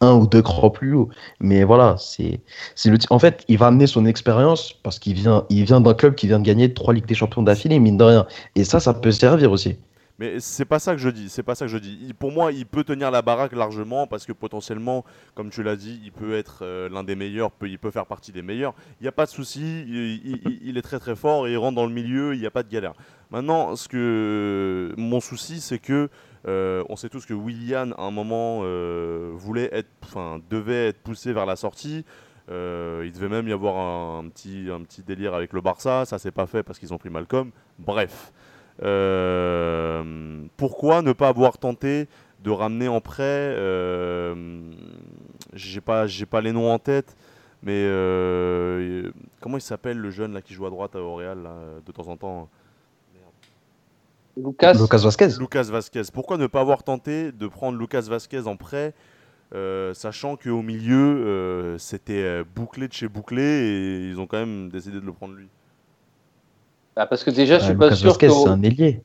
[0.00, 1.08] un ou deux crans plus haut.
[1.40, 2.40] Mais voilà, c'est
[3.10, 6.26] en fait, il va amener son expérience parce qu'il vient, il vient d'un club qui
[6.28, 8.26] vient de gagner trois Ligues des Champions d'affilée, mine de rien.
[8.54, 9.76] Et ça, ça peut servir aussi.
[10.18, 12.14] Mais c'est pas ça que je dis, c'est pas ça que je dis.
[12.18, 16.00] Pour moi, il peut tenir la baraque largement parce que potentiellement, comme tu l'as dit,
[16.04, 18.74] il peut être euh, l'un des meilleurs, il peut faire partie des meilleurs.
[19.00, 21.86] Il n'y a pas de souci, il, est très très fort et il rentre dans
[21.86, 22.94] le milieu, il n'y a pas de galère.
[23.30, 26.08] Maintenant, ce que mon souci, c'est que
[26.48, 31.02] euh, on sait tous que Willian, à un moment, euh, voulait être, enfin, devait être
[31.02, 32.04] poussé vers la sortie.
[32.48, 36.18] Il devait même y avoir un, un petit, un petit délire avec le Barça, ça
[36.18, 37.50] s'est pas fait parce qu'ils ont pris Malcolm.
[37.78, 38.32] Bref.
[38.82, 42.08] Euh, pourquoi ne pas avoir tenté
[42.44, 43.22] de ramener en prêt
[43.56, 44.34] euh,
[45.52, 47.16] J'ai pas, j'ai pas les noms en tête,
[47.62, 49.10] mais euh,
[49.40, 52.16] comment il s'appelle le jeune là qui joue à droite Real là, de temps en
[52.16, 52.48] temps?
[54.36, 55.28] Lucas, Lucas Vasquez.
[55.38, 56.02] Lucas Vasquez.
[56.12, 58.92] Pourquoi ne pas avoir tenté de prendre Lucas Vasquez en prêt,
[59.54, 64.38] euh, sachant qu'au milieu euh, c'était euh, bouclé de chez bouclé et ils ont quand
[64.38, 65.48] même décidé de le prendre lui?
[66.96, 68.32] Bah, parce que déjà, je suis pas Lucas sûr Vasquez, que.
[68.32, 69.00] c'est un ailier.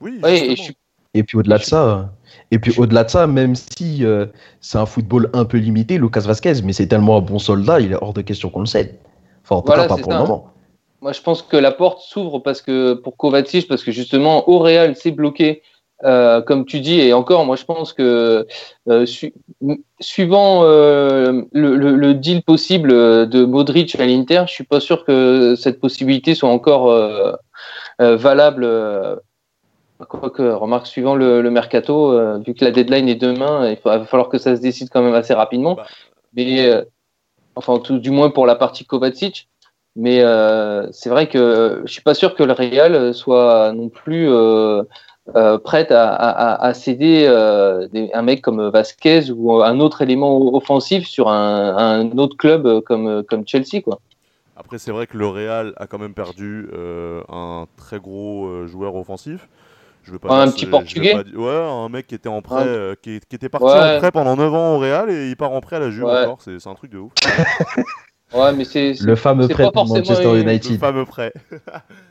[0.00, 0.72] Oui, Oui, et je
[1.14, 2.12] Et puis au-delà de ça,
[2.50, 4.26] et puis au-delà de ça, même si euh,
[4.60, 7.92] c'est un football un peu limité, Lucas Vasquez, mais c'est tellement un bon soldat, il
[7.92, 8.98] est hors de question qu'on le cède.
[9.42, 10.18] Enfin, en tout Voilà, cas, pas pour ça.
[10.18, 10.46] le moment.
[11.02, 14.58] Moi, je pense que la porte s'ouvre parce que pour Kovacic, parce que justement, au
[14.58, 15.62] Real, c'est bloqué,
[16.04, 17.00] euh, comme tu dis.
[17.00, 18.46] Et encore, moi, je pense que
[18.88, 19.34] euh, su-
[20.00, 22.90] suivant euh, le, le- le deal possible
[23.28, 26.86] de Modric à l'Inter, je suis pas sûr que cette possibilité soit encore
[27.98, 28.68] valable.
[30.08, 34.30] Quoique, remarque, suivant le, le mercato, vu que la deadline est demain, il va falloir
[34.30, 35.74] que ça se décide quand même assez rapidement.
[35.74, 35.86] Bah.
[36.34, 36.72] Mais
[37.54, 39.48] enfin, tout, du moins pour la partie Kovacic.
[39.96, 40.24] Mais
[40.92, 44.30] c'est vrai que je suis pas sûr que le Real soit non plus
[45.36, 49.80] euh, euh, prêt à, à- à céder euh, des- un mec comme Vasquez ou un
[49.80, 53.80] autre élément offensif sur un, un autre club comme, comme Chelsea.
[53.82, 53.98] Quoi.
[54.56, 58.66] Après, c'est vrai que le Real a quand même perdu euh, un très gros euh,
[58.66, 59.48] joueur offensif.
[60.02, 62.40] Je veux pas Un dire petit Portugais pas dire- Ouais, un mec qui était en
[62.42, 63.96] prêt, euh, qui, qui était parti Ouais.
[63.96, 66.04] en prêt pendant 9 ans au Real et il part en prêt à la Juve
[66.04, 66.22] Ouais.
[66.24, 66.38] encore.
[66.40, 67.12] C'est c'est un truc de ouf.
[68.32, 70.78] Ouais, mais c'est Le fameux prêt pour Manchester une- Le United.
[70.78, 71.32] fameux prêt.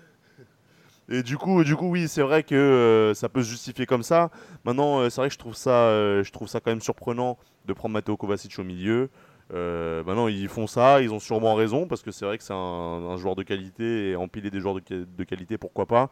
[1.11, 4.03] Et du coup, du coup, oui, c'est vrai que euh, ça peut se justifier comme
[4.03, 4.29] ça.
[4.63, 7.37] Maintenant, euh, c'est vrai que je trouve ça, euh, je trouve ça quand même surprenant
[7.65, 9.09] de prendre Matteo Kovacic au milieu.
[9.51, 13.17] Maintenant, ils font ça, ils ont sûrement raison parce que c'est vrai que c'est un,
[13.17, 16.11] joueur de qualité et empiler des joueurs de, qua- de qualité, pourquoi pas.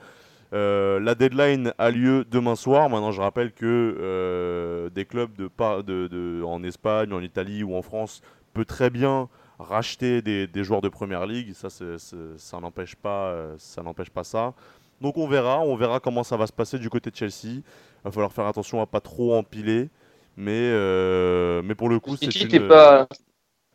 [0.52, 2.90] La deadline a lieu demain soir.
[2.90, 5.30] Maintenant, je rappelle que des clubs
[5.60, 8.22] en Espagne, en Italie ou en France
[8.54, 9.30] peut très bien
[9.60, 11.54] racheter des, joueurs de première ligue.
[11.54, 14.56] Ça, ça n'empêche pas, ça n'empêche pas ça.
[15.02, 17.46] Donc on verra, on verra comment ça va se passer du côté de Chelsea.
[17.56, 17.64] Il
[18.04, 19.90] va falloir faire attention à pas trop empiler,
[20.36, 22.48] mais euh, mais pour le coup, c'est une.
[22.48, 23.08] t'es pas,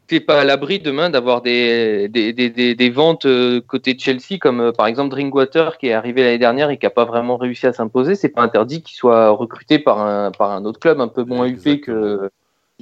[0.07, 4.01] t'es pas à l'abri demain d'avoir des, des, des, des, des ventes euh, côté de
[4.01, 7.05] Chelsea, comme euh, par exemple Drinkwater qui est arrivé l'année dernière et qui n'a pas
[7.05, 8.15] vraiment réussi à s'imposer.
[8.15, 11.47] C'est pas interdit qu'il soit recruté par un, par un autre club un peu moins
[11.47, 12.31] huppé que.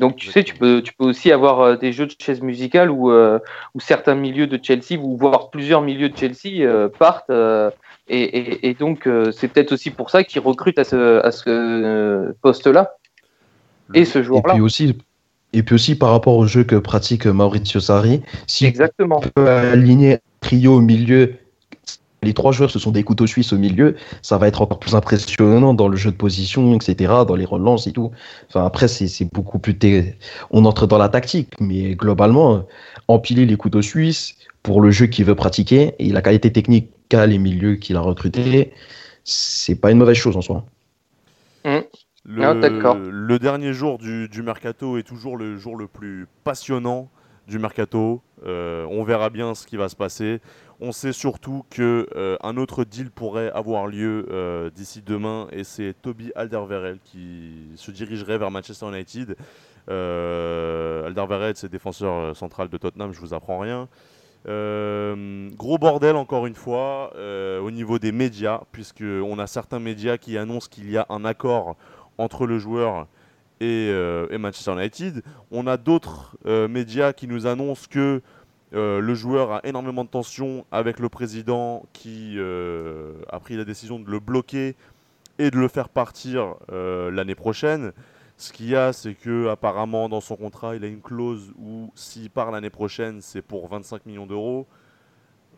[0.01, 2.91] Donc tu sais, tu peux, tu peux aussi avoir euh, des jeux de chaises musicales
[2.91, 3.39] où, euh,
[3.75, 7.31] où certains milieux de Chelsea, ou voire plusieurs milieux de Chelsea euh, partent.
[7.31, 7.71] euh,
[8.09, 12.33] et, et, et donc c'est peut-être aussi pour ça qu'ils recrutent à ce, à ce
[12.43, 12.97] poste-là
[13.95, 14.55] et ce Et joueur-là.
[14.55, 14.97] puis aussi,
[15.53, 19.21] et puis aussi par rapport au jeu que pratique Maurizio Sarri, si Exactement.
[19.25, 21.35] on peut aligner un trio au milieu,
[22.23, 24.95] les trois joueurs, ce sont des couteaux suisses au milieu, ça va être encore plus
[24.95, 28.11] impressionnant dans le jeu de position, etc., dans les relances et tout.
[28.49, 29.77] Enfin, après, c'est beaucoup plus.
[30.51, 32.65] On entre dans la tactique, mais globalement,
[33.09, 37.27] empiler les couteaux suisses pour le jeu qu'il veut pratiquer et la qualité technique qu'a
[37.27, 38.73] les milieux qu'il a recrutés,
[39.25, 40.65] c'est pas une mauvaise chose en soi.
[42.25, 42.97] Le, d'accord.
[42.97, 47.09] le dernier jour du, du mercato est toujours le jour le plus passionnant
[47.49, 48.23] du mercato.
[48.47, 50.41] Euh, on verra bien ce qui va se passer.
[50.83, 55.95] On sait surtout que euh, autre deal pourrait avoir lieu euh, d'ici demain et c'est
[56.01, 59.37] Toby Alderweireld qui se dirigerait vers Manchester United.
[59.91, 63.89] Euh, Alderweireld, c'est défenseur euh, central de Tottenham, je vous apprends rien.
[64.47, 67.13] Gros bordel encore une fois
[67.63, 71.27] au niveau des médias, puisque on a certains médias qui annoncent qu'il y a un
[71.27, 71.77] accord
[72.17, 73.07] entre le joueur
[73.61, 73.93] et,
[74.39, 75.23] Manchester United.
[75.51, 78.23] On a d'autres médias qui nous annoncent que
[78.73, 83.65] euh, le joueur a énormément de tension avec le président qui euh, a pris la
[83.65, 84.77] décision de le bloquer
[85.39, 87.93] et de le faire partir euh, l'année prochaine.
[88.37, 91.91] Ce qu'il y a, c'est que apparemment dans son contrat, il a une clause où
[91.95, 94.67] s'il part l'année prochaine, c'est pour 25 millions d'euros.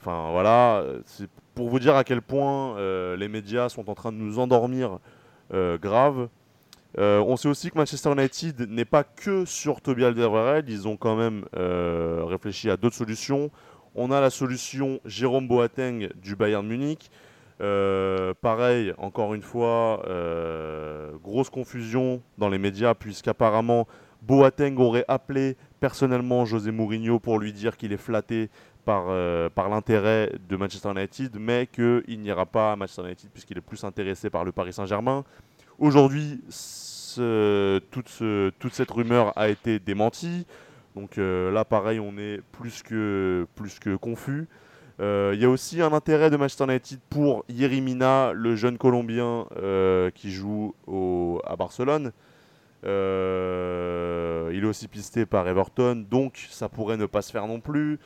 [0.00, 2.76] Enfin voilà, c'est pour vous dire à quel point
[3.14, 4.98] les médias sont en train de nous endormir
[5.52, 6.28] grave.
[6.98, 10.96] Euh, on sait aussi que Manchester United n'est pas que sur Toby Alderweireld, ils ont
[10.96, 13.50] quand même euh, réfléchi à d'autres solutions.
[13.94, 17.10] On a la solution Jérôme Boateng du Bayern Munich.
[17.60, 20.02] Euh, pareil, encore une fois,
[21.22, 23.86] grosse confusion dans les médias puisqu'apparemment
[24.22, 28.50] Boateng aurait appelé personnellement José Mourinho pour lui dire qu'il est flatté
[28.84, 29.06] par,
[29.50, 33.84] par l'intérêt de Manchester United, mais qu'il n'ira pas à Manchester United puisqu'il est plus
[33.84, 35.24] intéressé par le Paris Saint-Germain.
[35.82, 40.46] Aujourd'hui, toute, ce- toute cette rumeur a été démentie.
[40.94, 43.48] Donc euh, là, pareil, on est plus que,
[44.00, 44.46] confus.
[45.00, 49.46] Euh, Il y a aussi un intérêt de Manchester United pour Yerimina, le jeune Colombien
[49.56, 50.72] euh, qui joue
[51.44, 52.12] à Barcelone.
[52.84, 57.58] Euh, il est aussi pisté par Everton, donc ça pourrait ne pas se faire non
[57.58, 57.98] plus.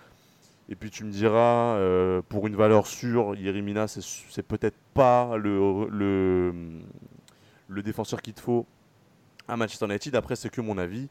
[0.70, 6.54] Et puis tu me diras, euh, pour une valeur sûre, Yerimina, c'est peut-être pas le,
[7.68, 8.66] le défenseur qu'il te faut
[9.48, 10.14] à Manchester United.
[10.16, 11.08] Après, c'est que mon avis.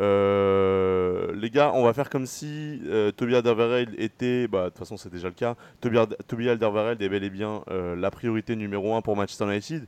[0.00, 4.78] Euh, les gars, on va faire comme si euh, Toby Alderweireld était, bah, de toute
[4.78, 8.10] façon c'est déjà le cas, Toby, Ald- Toby Alderweireld est bel et bien euh, la
[8.10, 9.86] priorité numéro 1 pour Manchester United.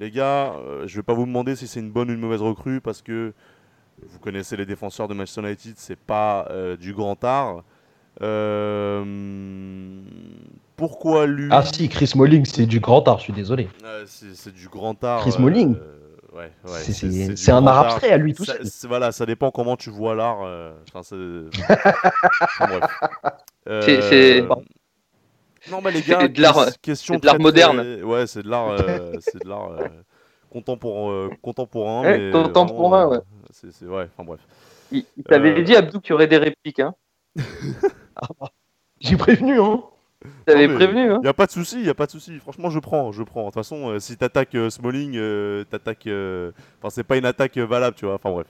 [0.00, 0.54] Les gars,
[0.86, 3.32] je vais pas vous demander si c'est une bonne ou une mauvaise recrue parce que
[4.02, 6.48] vous connaissez les défenseurs de Manchester United, c'est pas
[6.80, 7.62] du grand art.
[8.22, 9.04] Euh,
[10.76, 13.68] pourquoi lui Ah si, Chris Smalling, c'est du grand art, je suis désolé.
[13.84, 15.20] Euh, c'est du grand art.
[15.20, 15.76] Chris Smalling.
[15.76, 16.78] euh, ouais, ouais,
[17.36, 18.88] C'est- un art abstrait à lui tout Ça- seul.
[18.88, 20.42] voilà, ça dépend comment tu vois l'art.
[20.44, 21.60] euh, enfin, c'est-
[22.42, 23.82] enfin, bref.
[23.84, 24.42] C'est- c'est-
[25.70, 27.78] Non, mais les gars, de l'art- ques- question c'est de l'art moderne.
[27.78, 29.88] très- Ouais, c'est de l'art, euh, c'est de l'art euh,
[30.50, 32.02] contemporain, euh, contemporain.
[32.02, 33.20] Ouais, mais contemporain, vraiment, ouais.
[33.50, 34.40] C'est, ouais, enfin bref.
[34.92, 35.62] Il, il t'avait Euh.
[35.62, 36.80] dit, Abdou, qu'il y aurait des répliques.
[36.80, 36.94] Hein.
[39.00, 39.82] J'ai prévenu, hein.
[40.46, 41.12] T'avais prévenu.
[41.12, 41.20] Hein.
[41.22, 42.38] Y a pas de souci, y a pas de souci.
[42.38, 43.42] Franchement, je prends, je prends.
[43.42, 46.06] De toute façon, euh, si t'attaques euh, Smalling, euh, t'attaques.
[46.06, 48.14] euh, Enfin, c'est pas une attaque euh, valable, tu vois.
[48.14, 48.46] Enfin bref.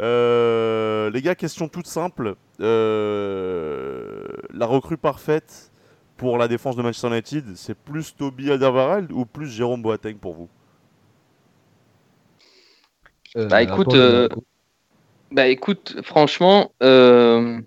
[0.00, 2.36] Euh, les gars, question toute simple.
[2.60, 5.72] Euh, la recrue parfaite
[6.16, 10.34] pour la défense de Manchester United, c'est plus Toby Alderweireld ou plus Jérôme Boateng pour
[10.34, 10.48] vous?
[13.36, 14.28] Euh, Bah, écoute, euh,
[15.30, 17.60] Bah écoute, franchement, euh,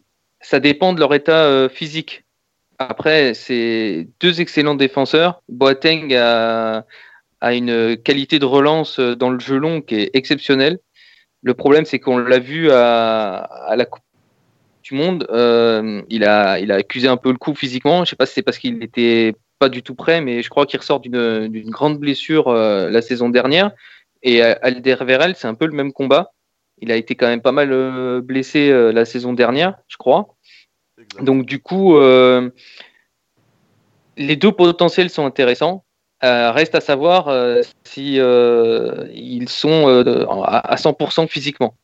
[0.45, 2.23] ça dépend de leur état euh, physique.
[2.77, 5.41] Après, c'est deux excellents défenseurs.
[5.49, 6.85] Boateng a,
[7.41, 10.79] une qualité de relance euh, dans le jeu long qui est exceptionnelle.
[11.41, 14.03] Le problème, c'est qu'on l'a vu à, la Coupe
[14.83, 15.25] du Monde.
[15.31, 18.05] euh, il, a, accusé un peu le coup physiquement.
[18.05, 20.67] Je sais pas si c'est parce qu'il n'était pas du tout prêt, mais je crois
[20.67, 23.71] qu'il ressort d'une grande blessure la saison dernière.
[24.21, 26.31] Et Alderweireld, c'est un peu le même combat.
[26.79, 30.34] Il a été quand même pas mal blessé la saison dernière, je crois.
[31.21, 32.49] Donc du coup, euh,
[34.17, 35.83] les deux potentiels sont intéressants.
[36.23, 39.87] Euh, reste à savoir euh, si euh, ils sont
[40.43, 41.75] à à 100% physiquement.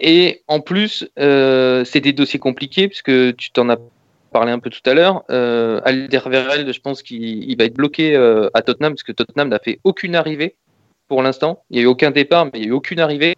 [0.00, 3.76] Et en plus, c'est des dossiers compliqués puisque tu t'en as
[4.32, 5.22] parlé un peu tout à l'heure.
[5.30, 8.16] Euh, Alderweireld, je pense qu'il il va être bloqué
[8.54, 10.56] à Tottenham parce que Tottenham n'a fait aucune arrivée
[11.08, 11.62] pour l'instant.
[11.70, 13.36] Il n'y a eu aucun départ, mais il n'y a eu aucune arrivée.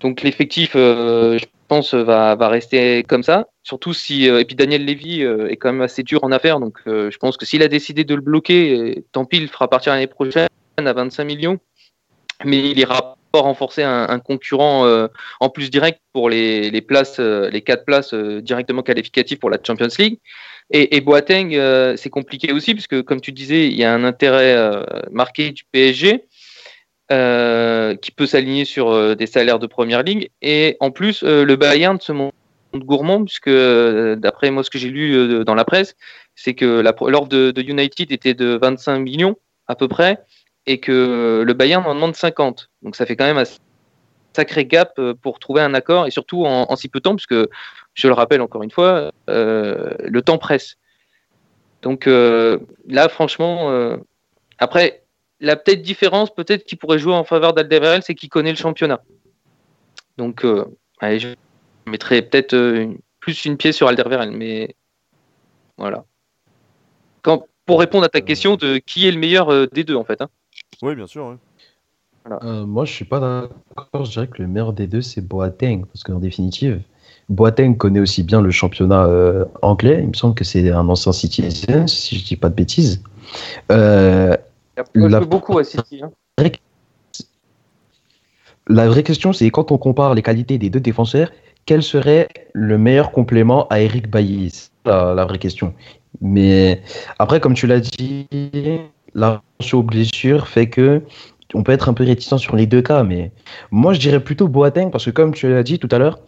[0.00, 3.46] Donc l'effectif, euh, je pense, va, va rester comme ça.
[3.62, 4.28] Surtout si.
[4.28, 6.58] euh, et puis Daniel Levy euh, est quand même assez dur en affaires.
[6.60, 9.48] Donc euh, je pense que s'il a décidé de le bloquer, euh, tant pis, il
[9.48, 11.58] fera partir l'année prochaine à 25 millions.
[12.44, 15.08] Mais il ira pas renforcer un, concurrent euh,
[15.40, 19.50] en plus direct pour les, les places, euh, les quatre places euh, directement qualificatives pour
[19.50, 20.18] la Champions League.
[20.70, 24.04] Et, et Boateng, euh, c'est compliqué aussi, puisque comme tu disais, il y a un
[24.04, 26.26] intérêt euh, marqué du PSG
[27.10, 30.28] euh, qui peut s'aligner sur euh, des salaires de première ligue.
[30.42, 32.34] Et en plus, euh, le Bayern se montre
[32.74, 35.96] gourmand, puisque d'après moi ce que j'ai lu dans la presse,
[36.34, 39.36] c'est que l'offre de, de United était de 25 millions
[39.68, 40.18] à peu près,
[40.66, 42.68] et que le Bayern en demande 50.
[42.82, 43.48] Donc ça fait quand même un
[44.36, 47.48] sacré gap pour trouver un accord, et surtout en si peu de temps, puisque
[47.94, 50.76] je le rappelle encore une fois, le temps presse.
[51.80, 53.96] Donc là, franchement,
[54.58, 55.04] après,
[55.40, 59.00] la peut-être différence, peut-être qui pourrait jouer en faveur d'Alderweireld, c'est qu'il connaît le championnat.
[60.16, 60.44] Donc,
[61.00, 61.28] allez, je
[61.86, 62.56] mettrais peut-être
[63.20, 64.74] plus une pièce sur Alderweireld, mais
[65.76, 66.04] voilà.
[67.22, 70.20] Quand, pour répondre à ta question de qui est le meilleur des deux, en fait.
[70.20, 70.28] Hein.
[70.82, 71.36] Oui, bien sûr.
[72.42, 74.04] Euh, moi, je suis pas d'accord.
[74.04, 75.84] Je dirais que le meilleur des deux, c'est Boateng.
[75.86, 76.80] Parce qu'en définitive,
[77.28, 80.00] Boateng connaît aussi bien le championnat euh, anglais.
[80.02, 83.02] Il me semble que c'est un ancien Citizen, si je dis pas de bêtises.
[83.70, 84.36] Euh,
[84.94, 86.00] il a beaucoup à City.
[86.02, 86.10] Hein.
[88.68, 91.30] La vraie question, c'est quand on compare les qualités des deux défenseurs,
[91.64, 94.70] quel serait le meilleur complément à Eric Bailly?
[94.84, 95.74] La, la, vraie question.
[96.20, 96.82] Mais
[97.18, 98.26] après, comme tu l'as dit,
[99.14, 101.02] la aux blessure fait que
[101.54, 103.32] on peut être un peu réticent sur les deux cas, mais
[103.70, 106.18] moi je dirais plutôt Boateng parce que comme tu l'as dit tout à l'heure,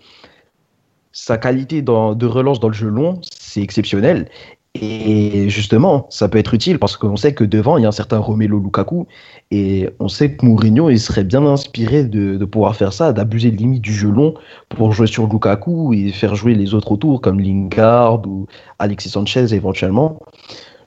[1.13, 4.31] sa qualité de relance dans le jeu long, c'est exceptionnel.
[4.75, 7.93] Et justement, ça peut être utile parce qu'on sait que devant, il y a un
[7.93, 9.09] certain Romelu Lukaku
[9.51, 13.83] et on sait que Mourinho, il serait bien inspiré de, pouvoir faire ça, d'abuser limite
[13.83, 14.35] du jeu long
[14.69, 18.47] pour jouer sur Lukaku et faire jouer les autres autour comme Lingard ou
[18.79, 20.21] Alexis Sanchez éventuellement.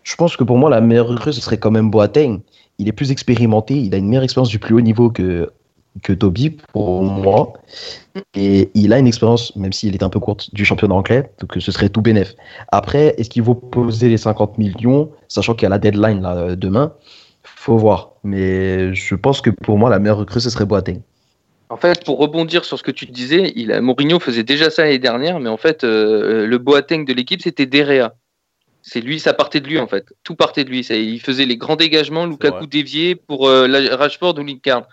[0.04, 2.40] Je pense que pour moi, la meilleure recrue, ce serait quand même Boateng
[2.80, 5.52] il est plus expérimenté, il a une meilleure expérience du plus haut niveau que,
[6.02, 7.54] que Toby pour moi.
[8.36, 11.54] Et il a une expérience, même s'il est un peu courte, du championnat anglais, donc
[11.60, 12.36] ce serait tout bénef.
[12.72, 16.56] Après, est-ce qu'il vaut poser les 50 millions, sachant qu'il y a la deadline là,
[16.56, 16.94] demain?
[17.44, 18.14] Faut voir.
[18.24, 21.02] Mais je pense que pour moi, la meilleure recrue, ce serait Boateng.
[21.70, 24.84] En fait, pour rebondir sur ce que tu disais, il a, Mourinho faisait déjà ça
[24.84, 28.14] l'année dernière, mais en fait, euh, le Boateng de l'équipe, c'était Derea.
[28.84, 30.14] C'est lui, ça partait de lui en fait.
[30.24, 30.82] Tout partait de lui.
[30.82, 34.88] il faisait les grands dégagements, Lukaku dévié pour euh, Rashford ou Lingard.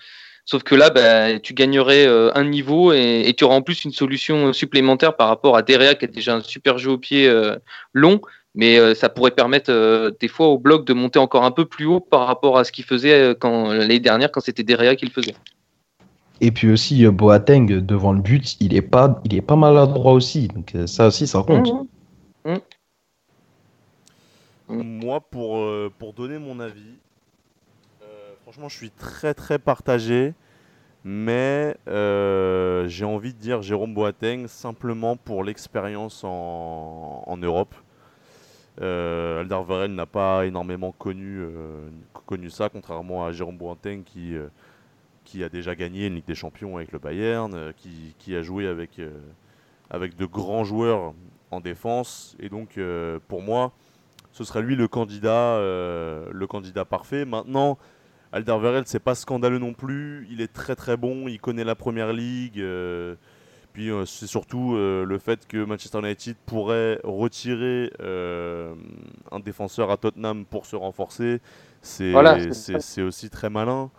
[0.51, 3.93] Sauf que là, bah, tu gagnerais euh, un niveau et, tu auras en plus une
[3.93, 7.55] solution supplémentaire par rapport à Derea qui a déjà un super jeu au pied euh,
[7.93, 8.21] long,
[8.57, 12.01] mais ça pourrait permettre des fois au bloc de monter encore un peu plus haut
[12.01, 15.37] par rapport à ce qu'il faisait quand l'année dernière quand c'était Derea qui le faisait.
[16.41, 20.49] Et puis aussi Boateng devant le but, il est pas, il est pas maladroit aussi.
[20.49, 21.73] Donc ça aussi, ça compte.
[22.45, 22.51] Mmh.
[22.51, 22.59] Mmh.
[24.71, 25.05] Mm.
[25.05, 27.10] Moi, pour, euh, pour donner mon avis, euh,
[28.51, 30.35] franchement, je suis très très partagé.
[31.05, 37.75] Mais euh, j'ai envie de dire Jérôme Boateng simplement pour l'expérience en, Europe.
[38.81, 41.43] Euh, Alderweireld n'a pas énormément connu,
[42.27, 44.35] connu ça, contrairement à Jérôme Boateng qui,
[45.25, 48.67] qui a déjà gagné une Ligue des Champions avec le Bayern, qui, qui, a joué
[48.67, 49.01] avec,
[49.91, 51.15] avec de grands joueurs
[51.53, 52.37] en défense.
[52.41, 52.79] Et donc,
[53.29, 53.73] pour moi,
[54.33, 57.25] ce serait lui le candidat, euh, le candidat parfait.
[57.25, 57.79] Maintenant,
[58.33, 60.27] Alderweireld, c'est pas scandaleux non plus.
[60.31, 61.29] Il est très très bon.
[61.29, 62.61] Il connaît la première ligue.
[62.61, 63.17] Euh,
[63.73, 70.45] puis euh, c'est surtout le fait que Manchester United pourrait retirer un défenseur à Tottenham
[70.45, 71.41] pour se renforcer.
[71.83, 73.91] C'est aussi très malin.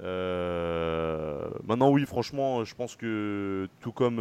[0.00, 4.20] maintenant, oui, franchement, je pense que tout comme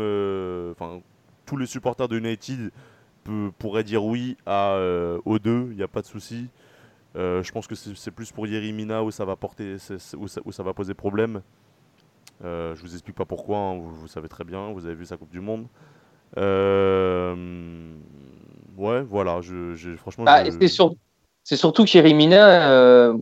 [1.46, 2.72] tous les supporters de United
[3.58, 6.48] pourrait dire oui à, euh, aux deux, il n'y a pas de souci.
[7.16, 9.76] Euh, je pense que c'est plus pour Yerimina où ça va, porter,
[10.18, 11.42] où ça, où ça va poser problème.
[12.44, 15.18] Euh, je vous explique pas pourquoi, hein, vous, savez très bien, vous avez vu sa
[15.18, 15.68] Coupe du Monde.
[16.38, 17.36] Euh,
[18.78, 20.26] ouais, voilà, je, franchement.
[20.28, 20.44] Ah,
[21.46, 23.14] c'est surtout que Yerimina,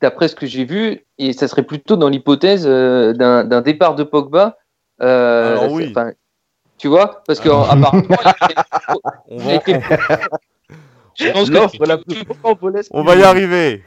[0.00, 4.58] d'après ce que j'ai vu, et ça serait plutôt dans l'hypothèse d'un départ de Pogba.
[4.98, 5.92] Alors oui.
[6.76, 8.02] Tu vois Parce que apparemment,
[9.28, 9.58] on va...
[11.18, 13.82] Je pense que on va y arriver.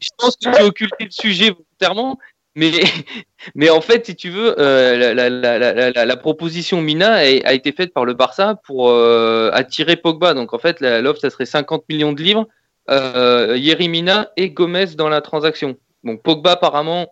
[0.00, 2.18] Je pense que tu as occulté le sujet volontairement,
[2.54, 2.70] mais,
[3.54, 7.52] mais en fait, si tu veux, euh, la, la, la, la, proposition Mina a, a,
[7.52, 10.34] été faite par le Barça pour euh, attirer Pogba.
[10.34, 12.46] Donc en fait, l'offre, ça serait 50 millions de livres,
[12.90, 15.76] euh, Yeri Mina et Gomez dans la transaction.
[16.04, 17.08] Donc Pogba, apparemment,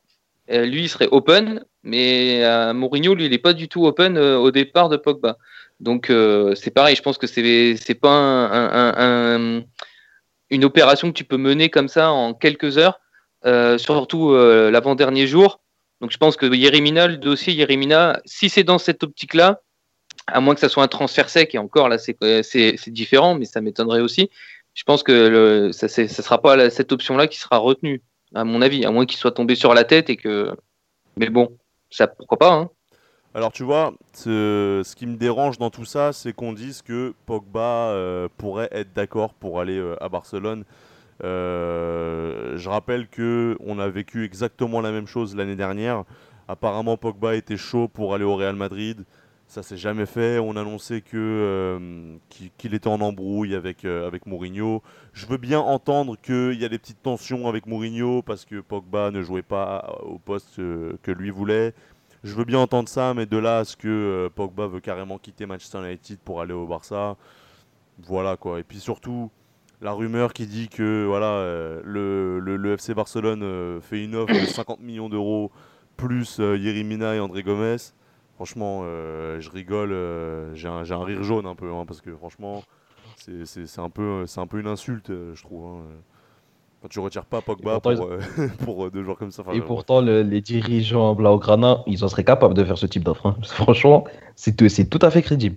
[0.50, 4.16] euh, lui, il serait open, mais euh, Mourinho, lui, il n'est pas du tout open
[4.16, 5.36] euh, au départ de Pogba.
[5.80, 6.12] Donc
[6.56, 9.62] c'est pareil, je pense que c'est c'est pas un,
[10.50, 13.00] une opération que tu peux mener comme ça en quelques heures,
[13.78, 15.60] surtout l'avant-dernier jour.
[16.00, 19.60] Donc je pense que Yerimina, le dossier Yerimina, si c'est dans cette optique-là,
[20.26, 23.60] à moins que ça soit un transfert sec, et encore là c'est différent, mais ça
[23.60, 24.30] m'étonnerait aussi,
[24.74, 28.00] je pense que le, ça ne sera pas cette option-là qui sera retenue
[28.34, 30.54] à mon avis, à moins qu'il soit tombé sur la tête et que.
[31.16, 31.56] Mais bon,
[31.90, 32.52] ça pourquoi pas.
[32.52, 32.70] Hein.
[33.34, 37.90] Alors tu vois, ce, qui me dérange dans tout ça, c'est qu'on dise que Pogba
[37.90, 40.64] euh, pourrait être d'accord pour aller euh, à Barcelone.
[41.24, 46.04] Euh, je rappelle que on a vécu exactement la même chose l'année dernière.
[46.48, 49.04] Apparemment, Pogba était chaud pour aller au Real Madrid.
[49.46, 50.38] Ça s'est jamais fait.
[50.38, 52.18] On annonçait que
[52.56, 54.82] qu'il était en embrouille avec avec Mourinho.
[55.12, 59.10] Je veux bien entendre qu'il y a des petites tensions avec Mourinho parce que Pogba
[59.10, 61.74] ne jouait pas au poste que lui voulait.
[62.24, 65.18] Je veux bien entendre ça, mais de là à ce que euh, Pogba veut carrément
[65.18, 67.16] quitter Manchester United pour aller au Barça,
[68.04, 68.60] voilà quoi.
[68.60, 69.30] Et puis surtout,
[69.80, 74.16] la rumeur qui dit que voilà euh, le, le- le FC Barcelone euh, fait une
[74.16, 75.52] offre de 50 millions d'euros
[75.96, 77.76] plus euh, Yerry Mina et André Gomez.
[78.36, 82.64] Franchement, euh, je rigole, euh, j'ai un, rire jaune un peu, hein, parce que franchement,
[83.16, 83.46] c'est-
[83.80, 85.66] un, peu- un peu une insulte, je trouve.
[85.66, 85.82] hein.
[86.82, 88.18] Quand tu retires pas Pogba pourtant, pour, euh,
[88.64, 89.42] pour euh, deux joueurs comme ça.
[89.42, 93.02] enfin, Et pourtant, le- les dirigeants Blaugrana, ils en seraient capables de faire ce type
[93.04, 93.26] d'offre.
[93.26, 93.36] hein.
[93.42, 94.04] Franchement,
[94.36, 95.56] c'est tout, c'est tout à fait crédible.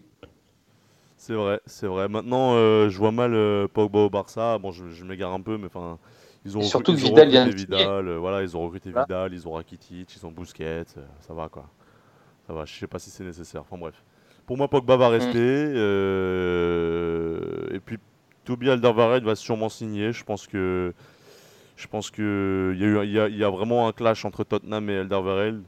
[1.17, 2.07] C'est vrai, c'est vrai.
[2.09, 4.57] Maintenant, euh, je vois mal euh, Pogba au Barça.
[4.57, 5.99] Bon, je, je m'égare un peu, mais enfin,
[6.45, 7.55] ils ont, Et recru- surtout ils que ont Vidal vient recruté.
[7.55, 8.07] Vidal.
[8.07, 9.05] euh, voilà, ils ont recruté Voilà.
[9.05, 10.85] Vidal, ils ont Rakitic, ils ont Busquets.
[10.97, 11.65] euh, ça va quoi.
[12.47, 12.65] Ça va.
[12.65, 13.61] Je sais pas si c'est nécessaire.
[13.61, 13.95] Enfin bref.
[14.47, 14.99] Pour moi, Pogba Mm.
[14.99, 15.37] va rester.
[16.41, 17.39] euh,
[17.71, 17.97] et puis,
[18.45, 20.11] Toby Alderweireld va sûrement signer.
[20.11, 20.93] Je pense que,
[21.77, 25.63] il y a vraiment un clash entre Tottenham et Alderweireld.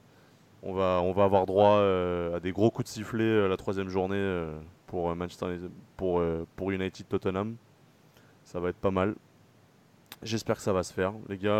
[0.65, 3.57] On va, on va avoir droit euh, à des gros coups de sifflet euh, la
[3.57, 4.57] troisième journée euh,
[4.87, 5.57] pour Manchester
[5.97, 6.21] pour,
[6.71, 7.57] United Tottenham.
[8.45, 9.15] Ça va être pas mal.
[10.21, 11.13] J'espère que ça va se faire.
[11.27, 11.51] Les gars,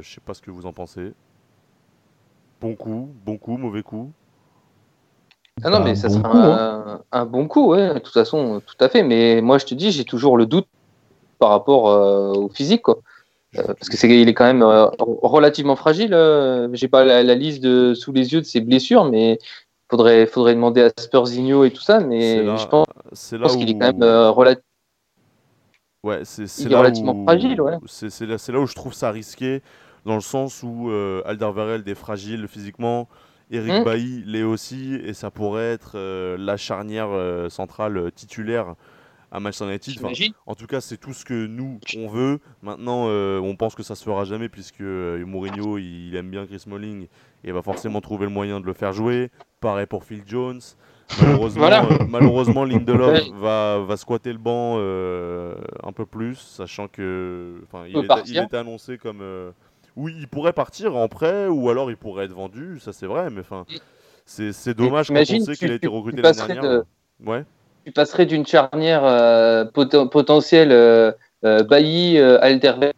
[0.00, 1.12] je sais pas ce que vous en pensez.
[2.60, 4.12] Bon coup, bon coup, mauvais coup.
[5.64, 8.12] Ah non, Bah, mais ça bon sera coup, un, un bon coup, ouais, de toute
[8.14, 9.02] façon, tout à fait.
[9.02, 10.66] Mais moi, je te dis, j'ai toujours le doute
[11.38, 12.98] par rapport euh, au physique, quoi.
[13.56, 16.12] Euh, parce que c'est, il est quand même euh, relativement fragile.
[16.12, 16.68] euh.
[16.74, 19.38] J'ai pas la, la liste de, sous les yeux de ses blessures, mais
[19.90, 22.00] faudrait, faudrait demander à Spurzinho et tout ça.
[22.00, 24.60] Mais là, je pense, c'est je là pense où qu'il est quand même euh, relati-
[26.04, 27.24] Ouais, c'est c'est Il est là relativement où...
[27.24, 27.78] fragile, ouais.
[27.86, 29.62] C'est c'est là, c'est là où je trouve ça risqué,
[30.06, 33.08] dans le sens où euh, Alderweireld est fragile physiquement,
[33.50, 33.84] Eric Mm.
[33.84, 38.74] Bailly l'est aussi, et ça pourrait être euh, la charnière euh, centrale euh, titulaire
[39.30, 39.94] à Manchester United.
[40.02, 40.12] Enfin,
[40.46, 42.40] en tout cas, c'est tout ce que nous, on veut.
[42.62, 46.46] Maintenant, euh, on pense que ça se fera jamais, puisque Mourinho, il, il aime bien
[46.46, 47.08] Chris Smalling,
[47.44, 49.30] et va forcément trouver le moyen de le faire jouer.
[49.60, 50.60] Pareil pour Phil Jones.
[51.22, 51.84] Malheureusement, Voilà.
[51.86, 53.30] euh, malheureusement Lindelof Ouais.
[53.40, 58.42] va, va squatter le banc euh, un peu plus, sachant que il, partir.
[58.44, 59.22] était annoncé comme
[59.98, 63.28] oui, il pourrait partir en prêt ou alors il pourrait être vendu, ça c'est vrai,
[63.30, 63.66] mais enfin
[64.24, 66.62] c'est dommage quand on sait qu'il a été recruté l'année dernière.
[66.62, 66.84] de-
[67.24, 67.44] Ouais.
[67.84, 71.10] Tu passerais d'une charnière euh, poten- potentielle euh,
[71.44, 72.92] euh, Bailly, euh, Alderweireld,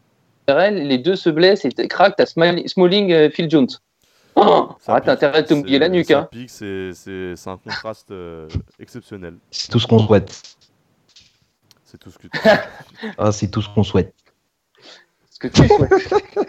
[0.76, 3.68] les deux se blessent et crac, t'as Smalling, euh, Phil Jones.
[4.36, 6.06] Oh, Ça ah, t'as intérêt de te mouiller c'est- la nuque.
[6.06, 6.28] ça Hein.
[6.30, 8.48] pique, c'est un contraste euh,
[8.78, 9.34] exceptionnel.
[9.50, 10.56] C'est tout ce qu'on souhaite.
[11.84, 12.26] C'est tout ce que
[13.18, 14.14] Ah, c'est tout ce qu'on souhaite.
[15.42, 16.48] Ce que tu souhaites.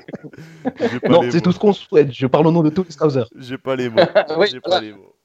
[0.92, 1.44] j'ai pas Non, les c'est mots.
[1.44, 2.12] tout ce qu'on souhaite.
[2.12, 3.28] Je parle au nom de tous les Scousers.
[3.38, 4.02] J'ai pas les mots.
[4.38, 5.16] Oui, J'ai pas les mots.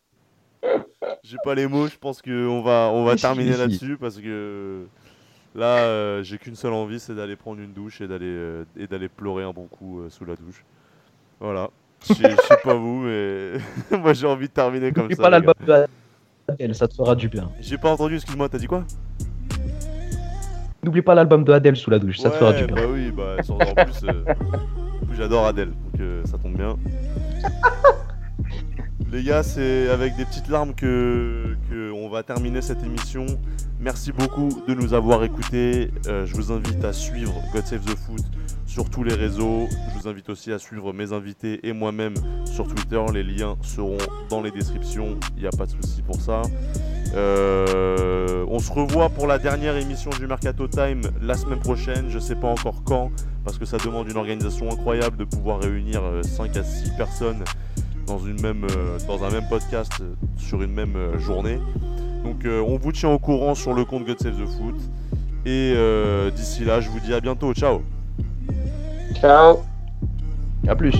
[1.23, 1.87] J'ai pas les mots.
[1.89, 4.85] Je pense qu'on va, on va terminer là-dessus parce que
[5.55, 8.87] là, euh, j'ai qu'une seule envie, c'est d'aller prendre une douche et d'aller euh, et
[8.87, 10.64] d'aller pleurer un bon coup euh, sous la douche.
[11.41, 11.71] Voilà.
[12.09, 13.53] Je sais pas vous, mais
[13.99, 15.23] moi j'ai envie de terminer comme ça.
[15.23, 15.87] pas l'album de
[16.49, 17.51] Adèle, ça te fera du bien.
[17.61, 18.17] J'ai pas entendu.
[18.17, 18.49] Excuse-moi.
[18.49, 18.85] T'as dit quoi?
[20.87, 22.76] N'oublie pas l'album de Adèle sous la douche, ça te fera du bien.
[22.76, 23.11] Bah oui.
[23.11, 24.24] Bah sur- en plus, euh,
[25.03, 26.76] en plus, j'adore Adèle, donc euh, ça tombe bien.
[29.12, 33.24] Les gars, c'est avec des petites larmes que, que on va terminer cette émission.
[33.80, 35.91] Merci beaucoup de nous avoir écoutés.
[36.07, 38.22] Euh, je vous invite à suivre God Save the Foot
[38.66, 39.66] sur tous les réseaux.
[39.93, 42.14] Je vous invite aussi à suivre mes invités et moi-même
[42.45, 43.01] sur Twitter.
[43.12, 43.99] Les liens seront
[44.30, 45.16] dans les descriptions.
[45.37, 46.43] Il n'y a pas de souci pour ça.
[47.17, 52.07] Euh, on se revoit pour la dernière émission du Mercato Time la semaine prochaine.
[52.11, 53.11] Je sais pas encore quand,
[53.45, 57.43] parce que ça demande une organisation incroyable de pouvoir réunir euh, 5 à 6 personnes
[58.07, 61.59] dans, une même, euh, dans un même podcast euh, sur une même euh, journée.
[62.25, 64.77] Donc euh, on vous tient au courant sur le compte God Save the Foot.
[65.47, 67.55] Et euh, d'ici là, je vous dis à bientôt.
[67.55, 67.83] Ciao
[69.14, 69.62] Ciao.
[70.69, 70.95] A plus.